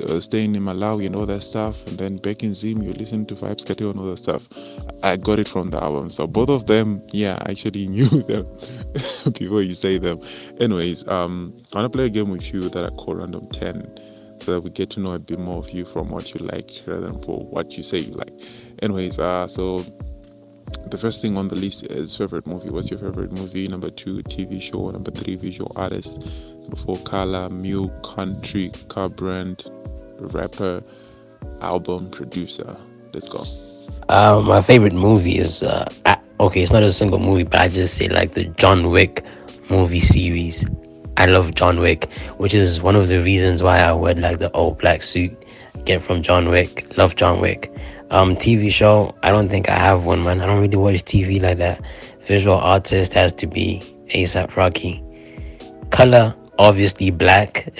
uh, 0.05 0.21
staying 0.21 0.53
in 0.53 0.61
Malawi 0.61 1.07
and 1.07 1.15
all 1.15 1.25
that 1.25 1.41
stuff. 1.41 1.75
And 1.87 1.97
then 1.97 2.17
back 2.17 2.43
in 2.43 2.53
Zim, 2.53 2.83
you 2.83 2.93
listened 2.93 3.27
to 3.29 3.35
Vybz 3.35 3.65
Kartel 3.65 3.89
and 3.89 3.99
all 3.99 4.05
that 4.05 4.17
stuff. 4.17 4.43
I 5.01 5.17
got 5.17 5.39
it 5.39 5.47
from 5.47 5.71
the 5.71 5.83
album. 5.83 6.11
So 6.11 6.27
both 6.27 6.49
of 6.49 6.67
them, 6.67 7.01
yeah, 7.11 7.39
I 7.41 7.51
actually 7.51 7.87
knew 7.95 8.07
them 8.07 8.45
before 9.33 9.63
you 9.63 9.73
say 9.73 9.97
them. 9.97 10.19
Anyways, 10.59 11.07
um, 11.07 11.55
I 11.73 11.79
want 11.79 11.91
to 11.91 11.97
play 11.97 12.05
a 12.05 12.09
game 12.11 12.29
with 12.29 12.53
you 12.53 12.69
that 12.69 12.85
I 12.85 12.89
call 12.91 13.15
Random 13.15 13.49
10 13.49 13.99
so 14.41 14.51
that 14.51 14.61
we 14.61 14.69
get 14.69 14.91
to 14.91 14.99
know 14.99 15.13
a 15.13 15.19
bit 15.19 15.39
more 15.39 15.57
of 15.57 15.71
you 15.71 15.85
from 15.85 16.09
what 16.09 16.35
you 16.35 16.45
like 16.45 16.69
rather 16.85 17.07
than 17.09 17.19
for 17.23 17.43
what 17.45 17.71
you 17.75 17.81
say 17.81 17.97
you 17.97 18.11
like. 18.11 18.33
Anyways, 18.83 19.17
uh, 19.17 19.47
so 19.47 19.83
the 20.87 20.97
first 20.97 21.21
thing 21.21 21.37
on 21.37 21.47
the 21.47 21.55
list 21.55 21.83
is 21.87 22.15
favorite 22.15 22.45
movie. 22.45 22.69
What's 22.69 22.89
your 22.89 22.99
favorite 22.99 23.31
movie? 23.31 23.67
Number 23.67 23.89
two, 23.89 24.17
TV 24.23 24.61
show. 24.61 24.89
Number 24.89 25.11
three, 25.11 25.35
visual 25.35 25.71
artist. 25.75 26.19
Number 26.19 26.75
four, 26.75 26.97
color, 26.99 27.49
mu, 27.49 27.89
country, 28.01 28.71
car 28.89 29.09
brand, 29.09 29.65
rapper, 30.19 30.83
album, 31.61 32.09
producer. 32.09 32.75
Let's 33.13 33.29
go. 33.29 33.43
Uh, 34.09 34.41
my 34.45 34.61
favorite 34.61 34.93
movie 34.93 35.37
is 35.37 35.63
uh, 35.63 35.89
okay. 36.39 36.61
It's 36.61 36.71
not 36.71 36.83
a 36.83 36.91
single 36.91 37.19
movie, 37.19 37.43
but 37.43 37.59
I 37.59 37.67
just 37.69 37.95
say 37.95 38.07
like 38.07 38.33
the 38.33 38.45
John 38.45 38.89
Wick 38.89 39.25
movie 39.69 39.99
series. 39.99 40.65
I 41.17 41.27
love 41.27 41.53
John 41.55 41.79
Wick, 41.79 42.11
which 42.37 42.53
is 42.53 42.81
one 42.81 42.95
of 42.95 43.07
the 43.07 43.21
reasons 43.23 43.61
why 43.61 43.79
I 43.79 43.93
wear 43.93 44.15
like 44.15 44.39
the 44.39 44.51
old 44.51 44.79
black 44.79 45.03
suit 45.03 45.31
get 45.85 46.01
from 46.01 46.21
John 46.23 46.49
Wick. 46.49 46.97
Love 46.97 47.15
John 47.15 47.39
Wick. 47.39 47.71
Um, 48.09 48.35
TV 48.35 48.71
show, 48.71 49.15
I 49.23 49.31
don't 49.31 49.49
think 49.49 49.69
I 49.69 49.75
have 49.75 50.05
one, 50.05 50.23
man. 50.23 50.39
I 50.39 50.45
don't 50.45 50.61
really 50.61 50.77
watch 50.77 51.03
TV 51.03 51.41
like 51.41 51.57
that. 51.57 51.81
Visual 52.21 52.57
artist 52.57 53.13
has 53.13 53.31
to 53.33 53.47
be 53.47 53.81
ASAP 54.09 54.55
Rocky. 54.55 55.03
Color, 55.89 56.35
obviously 56.59 57.09
black. 57.09 57.67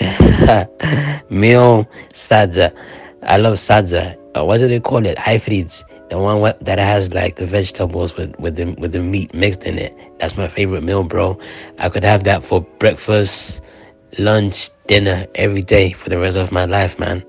Male, 1.30 1.86
Sadza. 2.12 2.74
I 3.22 3.36
love 3.36 3.54
Sadza. 3.54 4.18
Uh, 4.36 4.44
what 4.44 4.58
do 4.58 4.68
they 4.68 4.80
call 4.80 5.06
it? 5.06 5.18
Hybrids. 5.18 5.84
The 6.10 6.18
one 6.18 6.52
that 6.60 6.78
has 6.78 7.12
like 7.14 7.36
the 7.36 7.46
vegetables 7.46 8.16
with, 8.16 8.38
with 8.38 8.56
the 8.56 8.66
with 8.74 8.92
the 8.92 9.00
meat 9.00 9.32
mixed 9.32 9.64
in 9.64 9.78
it. 9.78 9.96
That's 10.18 10.36
my 10.36 10.48
favorite 10.48 10.82
meal, 10.82 11.02
bro. 11.02 11.38
I 11.78 11.88
could 11.88 12.04
have 12.04 12.24
that 12.24 12.44
for 12.44 12.60
breakfast, 12.78 13.62
lunch, 14.18 14.70
dinner 14.86 15.26
every 15.34 15.62
day 15.62 15.92
for 15.92 16.10
the 16.10 16.18
rest 16.18 16.36
of 16.36 16.52
my 16.52 16.66
life, 16.66 16.98
man. 16.98 17.24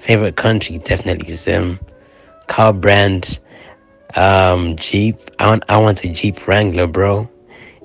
Favorite 0.00 0.36
country, 0.36 0.78
definitely 0.78 1.32
Zim. 1.32 1.80
Car 2.48 2.72
brand, 2.72 3.38
um, 4.16 4.76
Jeep. 4.76 5.16
I 5.38 5.48
want, 5.48 5.64
I 5.68 5.78
want 5.78 6.04
a 6.04 6.08
Jeep 6.08 6.46
Wrangler, 6.46 6.86
bro. 6.86 7.28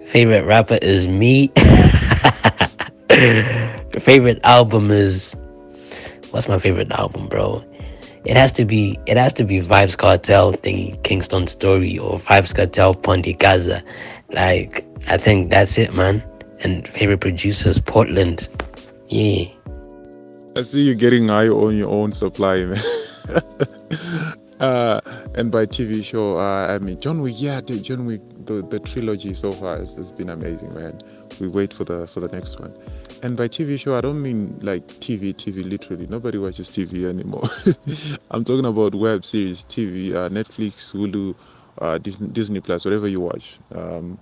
Favorite 0.07 0.43
rapper 0.45 0.79
is 0.81 1.07
me. 1.07 1.51
favorite 3.99 4.39
album 4.43 4.91
is 4.91 5.35
what's 6.31 6.47
my 6.47 6.57
favorite 6.59 6.91
album, 6.91 7.27
bro? 7.27 7.63
It 8.25 8.35
has 8.37 8.51
to 8.53 8.65
be 8.65 8.97
it 9.05 9.17
has 9.17 9.33
to 9.33 9.43
be 9.43 9.61
Vybz 9.61 9.97
Kartel 9.97 10.53
thingy 10.53 11.01
Kingston 11.03 11.47
Story 11.47 11.97
or 11.97 12.19
Vybz 12.19 12.55
Kartel 12.55 13.01
Ponte 13.01 13.37
Gaza. 13.37 13.83
Like 14.31 14.85
I 15.07 15.17
think 15.17 15.49
that's 15.49 15.77
it, 15.77 15.93
man. 15.93 16.23
And 16.61 16.87
favorite 16.87 17.19
producers 17.19 17.79
Portland. 17.79 18.49
Yeah. 19.09 19.45
I 20.55 20.61
see 20.63 20.81
you 20.81 20.95
getting 20.95 21.27
high 21.27 21.49
on 21.49 21.75
your 21.77 21.89
own 21.89 22.11
supply, 22.11 22.63
man. 22.63 22.81
uh, 24.63 25.01
and 25.35 25.51
by 25.51 25.65
TV 25.65 26.03
show, 26.03 26.37
uh, 26.37 26.67
I 26.67 26.79
mean 26.79 26.99
John 26.99 27.21
Wick. 27.21 27.35
Yeah, 27.37 27.59
John 27.61 28.05
Wick, 28.05 28.21
the, 28.45 28.65
the 28.65 28.79
trilogy 28.79 29.33
so 29.33 29.51
far 29.51 29.77
has, 29.77 29.93
has 29.95 30.11
been 30.11 30.29
amazing, 30.29 30.73
man. 30.73 31.01
We 31.39 31.47
wait 31.47 31.73
for 31.73 31.83
the 31.83 32.07
for 32.07 32.21
the 32.21 32.29
next 32.29 32.59
one. 32.59 32.73
And 33.23 33.35
by 33.35 33.47
TV 33.47 33.79
show, 33.79 33.97
I 33.97 34.01
don't 34.01 34.21
mean 34.21 34.57
like 34.61 34.87
TV, 34.99 35.33
TV 35.33 35.69
literally. 35.69 36.07
Nobody 36.07 36.37
watches 36.37 36.69
TV 36.69 37.05
anymore. 37.05 37.43
I'm 38.31 38.43
talking 38.43 38.65
about 38.65 38.95
web 38.95 39.25
series, 39.25 39.63
TV, 39.65 40.13
uh, 40.13 40.29
Netflix, 40.29 40.93
Hulu, 40.93 41.35
uh, 41.79 41.97
Disney, 41.97 42.27
Disney 42.29 42.59
Plus, 42.59 42.85
whatever 42.85 43.07
you 43.07 43.19
watch. 43.19 43.57
Um, 43.73 44.17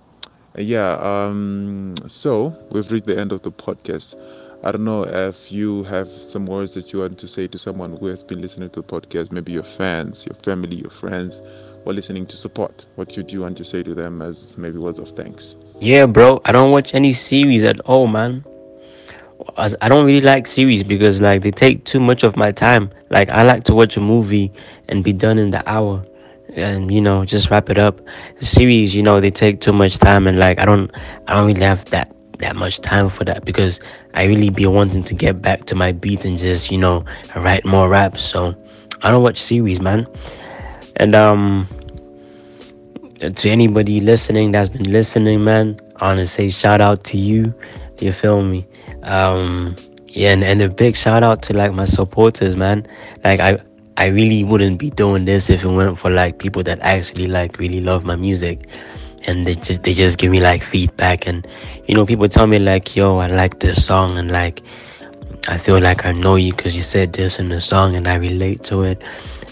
yeah. 0.56 0.94
Um, 0.94 1.94
so 2.06 2.56
we've 2.70 2.90
reached 2.90 3.06
the 3.06 3.18
end 3.18 3.32
of 3.32 3.42
the 3.42 3.52
podcast. 3.52 4.16
I 4.64 4.70
don't 4.70 4.84
know 4.84 5.02
if 5.02 5.50
you 5.50 5.82
have 5.84 6.06
some 6.06 6.46
words 6.46 6.74
that 6.74 6.92
you 6.92 7.00
want 7.00 7.18
to 7.18 7.26
say 7.26 7.48
to 7.48 7.58
someone 7.58 7.96
who 7.96 8.06
has 8.06 8.22
been 8.22 8.40
listening 8.40 8.70
to 8.70 8.80
the 8.80 8.86
podcast, 8.86 9.32
maybe 9.32 9.50
your 9.50 9.64
fans, 9.64 10.24
your 10.24 10.36
family, 10.36 10.76
your 10.76 10.90
friends, 10.90 11.40
or 11.84 11.92
listening 11.92 12.26
to 12.26 12.36
support. 12.36 12.86
What 12.94 13.10
should 13.10 13.32
you 13.32 13.40
want 13.40 13.56
to 13.56 13.64
say 13.64 13.82
to 13.82 13.92
them 13.92 14.22
as 14.22 14.56
maybe 14.56 14.78
words 14.78 15.00
of 15.00 15.10
thanks? 15.10 15.56
Yeah, 15.80 16.06
bro. 16.06 16.40
I 16.44 16.52
don't 16.52 16.70
watch 16.70 16.94
any 16.94 17.12
series 17.12 17.64
at 17.64 17.80
all, 17.80 18.06
man. 18.06 18.44
I 19.56 19.88
don't 19.88 20.06
really 20.06 20.20
like 20.20 20.46
series 20.46 20.84
because 20.84 21.20
like 21.20 21.42
they 21.42 21.50
take 21.50 21.84
too 21.84 21.98
much 21.98 22.22
of 22.22 22.36
my 22.36 22.52
time. 22.52 22.88
Like 23.10 23.32
I 23.32 23.42
like 23.42 23.64
to 23.64 23.74
watch 23.74 23.96
a 23.96 24.00
movie 24.00 24.52
and 24.88 25.02
be 25.02 25.12
done 25.12 25.38
in 25.38 25.50
the 25.50 25.68
hour 25.68 26.06
and 26.54 26.92
you 26.92 27.00
know 27.00 27.24
just 27.24 27.50
wrap 27.50 27.68
it 27.68 27.78
up. 27.78 28.00
Series, 28.40 28.94
you 28.94 29.02
know, 29.02 29.20
they 29.20 29.32
take 29.32 29.60
too 29.60 29.72
much 29.72 29.98
time 29.98 30.28
and 30.28 30.38
like 30.38 30.60
I 30.60 30.64
don't 30.64 30.88
I 31.26 31.34
don't 31.34 31.48
really 31.48 31.62
have 31.62 31.84
that 31.86 32.14
that 32.42 32.54
much 32.54 32.80
time 32.80 33.08
for 33.08 33.24
that 33.24 33.44
because 33.44 33.80
I 34.14 34.24
really 34.24 34.50
be 34.50 34.66
wanting 34.66 35.02
to 35.04 35.14
get 35.14 35.40
back 35.40 35.64
to 35.66 35.74
my 35.74 35.92
beat 35.92 36.24
and 36.24 36.38
just, 36.38 36.70
you 36.70 36.78
know, 36.78 37.04
write 37.34 37.64
more 37.64 37.88
raps. 37.88 38.22
So 38.22 38.54
I 39.02 39.10
don't 39.10 39.22
watch 39.22 39.38
series, 39.38 39.80
man. 39.80 40.06
And 40.96 41.14
um 41.14 41.66
to 43.20 43.48
anybody 43.48 44.00
listening 44.00 44.52
that's 44.52 44.68
been 44.68 44.92
listening, 44.92 45.42
man, 45.44 45.76
I 45.96 46.06
wanna 46.08 46.26
say 46.26 46.50
shout 46.50 46.80
out 46.80 47.04
to 47.04 47.16
you. 47.16 47.52
You 48.00 48.12
feel 48.12 48.42
me? 48.42 48.66
Um, 49.04 49.76
yeah, 50.08 50.32
and, 50.32 50.42
and 50.44 50.60
a 50.60 50.68
big 50.68 50.96
shout 50.96 51.22
out 51.22 51.42
to 51.44 51.52
like 51.52 51.72
my 51.72 51.84
supporters, 51.84 52.56
man. 52.56 52.86
Like 53.24 53.40
I 53.40 53.58
I 53.96 54.06
really 54.06 54.42
wouldn't 54.42 54.78
be 54.78 54.90
doing 54.90 55.24
this 55.24 55.50
if 55.50 55.64
it 55.64 55.68
weren't 55.68 55.98
for 55.98 56.10
like 56.10 56.38
people 56.38 56.62
that 56.64 56.80
actually 56.80 57.28
like 57.28 57.58
really 57.58 57.80
love 57.80 58.04
my 58.04 58.16
music 58.16 58.66
and 59.26 59.44
they 59.44 59.54
just 59.54 59.82
they 59.82 59.94
just 59.94 60.18
give 60.18 60.30
me 60.30 60.40
like 60.40 60.62
feedback. 60.62 61.26
And 61.26 61.46
you 61.86 61.94
know 61.94 62.06
people 62.06 62.28
tell 62.28 62.46
me 62.46 62.58
like 62.58 62.94
yo 62.96 63.18
I 63.18 63.26
like 63.26 63.60
this 63.60 63.84
song. 63.84 64.18
And 64.18 64.30
like 64.30 64.62
I 65.48 65.58
feel 65.58 65.80
like 65.80 66.04
I 66.04 66.12
know 66.12 66.36
you 66.36 66.52
because 66.52 66.76
you 66.76 66.82
said 66.82 67.12
this 67.12 67.38
in 67.38 67.48
the 67.48 67.60
song 67.60 67.96
and 67.96 68.06
I 68.06 68.16
relate 68.16 68.64
to 68.64 68.82
it. 68.82 69.02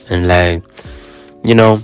And 0.08 0.28
like 0.28 0.62
you 1.44 1.54
know 1.54 1.82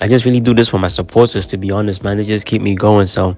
I 0.00 0.08
just 0.08 0.24
really 0.24 0.40
do 0.40 0.54
this 0.54 0.68
for 0.68 0.78
my 0.78 0.88
supporters 0.88 1.46
to 1.48 1.56
be 1.56 1.70
honest 1.70 2.02
man. 2.02 2.16
They 2.16 2.24
just 2.24 2.46
keep 2.46 2.62
me 2.62 2.74
going. 2.74 3.06
So 3.06 3.36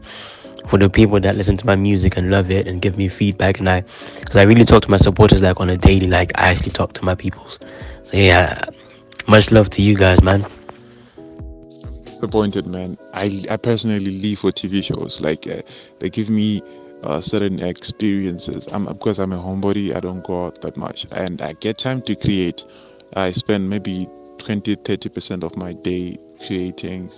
for 0.67 0.79
the 0.79 0.89
people 0.89 1.19
that 1.21 1.37
listen 1.37 1.57
to 1.57 1.67
my 1.67 1.75
music 1.75 2.17
and 2.17 2.31
love 2.31 2.51
it 2.51 2.69
and 2.69 2.81
give 2.81 2.97
me 2.97 3.09
feedback 3.09 3.59
and 3.59 3.69
I 3.69 3.83
because 4.21 4.37
I 4.37 4.43
really 4.43 4.65
talk 4.65 4.83
to 4.83 4.91
my 4.91 4.99
supporters 4.99 5.43
like 5.43 5.61
on 5.61 5.69
a 5.71 5.77
daily 5.77 6.07
like 6.07 6.31
I 6.37 6.51
actually 6.51 6.71
talk 6.73 6.93
to 6.95 7.05
my 7.05 7.15
peoples. 7.15 7.59
So 8.05 8.17
yeah 8.17 8.65
much 9.27 9.51
love 9.53 9.71
to 9.71 9.83
you 9.83 9.97
guys 9.97 10.23
man 10.23 10.45
disappointed 12.21 12.67
man. 12.67 12.99
I, 13.15 13.45
I 13.49 13.57
personally 13.57 14.19
live 14.21 14.41
for 14.41 14.53
TV 14.53 14.85
shows. 14.85 15.21
Like 15.21 15.47
uh, 15.47 15.63
they 16.01 16.11
give 16.11 16.29
me 16.29 16.63
uh, 17.03 17.21
certain 17.21 17.61
experiences. 17.61 18.69
I'm 18.71 18.85
because 18.85 19.19
I'm 19.19 19.33
a 19.33 19.39
homebody. 19.39 19.95
I 19.95 20.01
don't 20.01 20.23
go 20.25 20.47
out 20.47 20.61
that 20.61 20.77
much. 20.77 21.07
And 21.13 21.41
I 21.41 21.55
get 21.55 21.79
time 21.79 22.03
to 22.03 22.15
create. 22.15 22.65
I 23.15 23.33
spend 23.33 23.71
maybe 23.71 24.07
20 24.39 24.75
30 24.75 25.09
percent 25.09 25.45
of 25.45 25.57
my 25.57 25.73
day 25.73 26.17
creating 26.47 27.11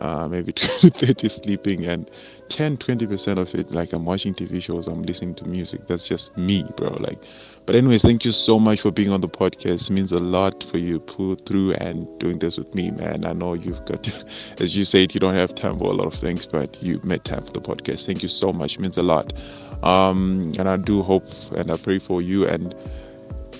uh, 0.00 0.28
maybe 0.28 0.52
30 0.56 1.28
sleeping 1.28 1.84
and 1.86 2.10
10 2.48 2.76
20% 2.76 3.38
of 3.38 3.54
it 3.54 3.70
like 3.72 3.92
i'm 3.92 4.04
watching 4.04 4.34
tv 4.34 4.62
shows 4.62 4.86
i'm 4.86 5.02
listening 5.02 5.34
to 5.34 5.44
music. 5.46 5.86
That's 5.88 6.06
just 6.06 6.36
me 6.36 6.64
bro 6.76 6.90
like. 7.00 7.22
But 7.66 7.74
anyways 7.74 8.02
thank 8.02 8.24
you 8.24 8.30
so 8.30 8.58
much 8.60 8.82
for 8.82 8.92
being 8.92 9.10
on 9.10 9.20
the 9.20 9.28
podcast. 9.28 9.90
It 9.90 9.92
means 9.92 10.12
a 10.12 10.20
lot 10.20 10.62
for 10.70 10.78
you 10.78 11.00
pull 11.00 11.34
through 11.34 11.72
and 11.74 12.06
doing 12.20 12.38
this 12.38 12.56
with 12.56 12.72
me 12.74 12.90
man. 12.90 13.24
I 13.24 13.32
know 13.32 13.54
you've 13.54 13.84
got 13.86 14.08
as 14.60 14.76
you 14.76 14.84
said 14.84 15.14
you 15.14 15.20
don't 15.20 15.34
have 15.34 15.54
time 15.54 15.78
for 15.78 15.90
a 15.90 15.94
lot 15.94 16.06
of 16.06 16.14
things 16.14 16.46
but 16.46 16.80
you 16.82 17.00
made 17.02 17.24
time 17.24 17.44
for 17.44 17.52
the 17.52 17.60
podcast. 17.60 18.06
Thank 18.06 18.22
you 18.22 18.28
so 18.28 18.52
much. 18.52 18.74
It 18.74 18.80
means 18.80 18.96
a 18.96 19.02
lot. 19.02 19.32
Um 19.82 20.52
and 20.58 20.68
i 20.68 20.76
do 20.76 21.02
hope 21.02 21.28
and 21.54 21.70
i 21.70 21.76
pray 21.76 21.98
for 21.98 22.22
you 22.22 22.46
and 22.46 22.74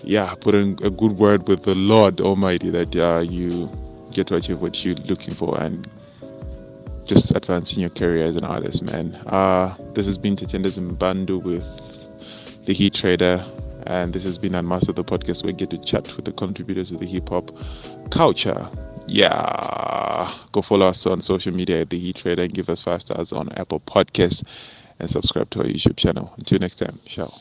yeah 0.03 0.35
put 0.41 0.55
in 0.55 0.79
a 0.83 0.91
good 0.91 1.13
word 1.13 1.47
with 1.49 1.65
the 1.65 1.75
lord 1.75 2.21
almighty 2.21 2.71
that 2.71 2.95
uh, 2.97 3.21
you 3.21 3.71
get 4.13 4.29
to 4.29 4.37
achieve 4.37 4.61
what 4.61 4.85
you're 4.85 4.95
looking 5.07 5.35
for 5.35 5.61
and 5.61 5.89
just 7.07 7.35
advancing 7.35 7.81
your 7.81 7.91
career 7.91 8.27
as 8.27 8.37
an 8.37 8.45
artist, 8.45 8.83
man. 8.83 9.15
Uh, 9.27 9.75
this 9.95 10.07
has 10.07 10.19
been 10.19 10.37
Tetenda 10.37 10.71
Zimbandu 10.71 11.43
with 11.43 11.65
the 12.67 12.75
Heat 12.75 12.95
Trader, 12.95 13.45
and 13.87 14.13
this 14.13 14.25
has 14.25 14.39
been 14.39 14.55
Unmastered 14.55 14.97
the 14.97 15.05
podcast 15.05 15.43
where 15.43 15.53
we 15.53 15.59
get 15.59 15.71
to 15.71 15.79
chat 15.79 16.15
with 16.17 16.25
the 16.25 16.33
contributors 16.33 16.91
of 16.91 16.99
the 16.99 17.07
hip 17.07 17.29
hop 17.29 17.51
culture. 18.11 18.69
Yeah, 19.07 20.33
go 20.53 20.63
follow 20.63 20.87
us 20.87 21.07
on 21.07 21.21
social 21.21 21.55
media 21.55 21.83
at 21.83 21.91
the 21.91 21.99
Heat 21.99 22.17
Trader 22.17 22.43
and 22.43 22.53
give 22.53 22.69
us 22.69 22.83
five 22.83 23.03
stars 23.03 23.33
on 23.33 23.51
Apple 23.53 23.81
Podcasts 23.81 24.43
and 24.99 25.11
subscribe 25.11 25.51
to 25.51 25.61
our 25.61 25.67
YouTube 25.67 25.97
channel. 25.97 26.33
Until 26.37 26.59
next 26.59 26.79
time, 26.79 26.99
ciao. 27.07 27.33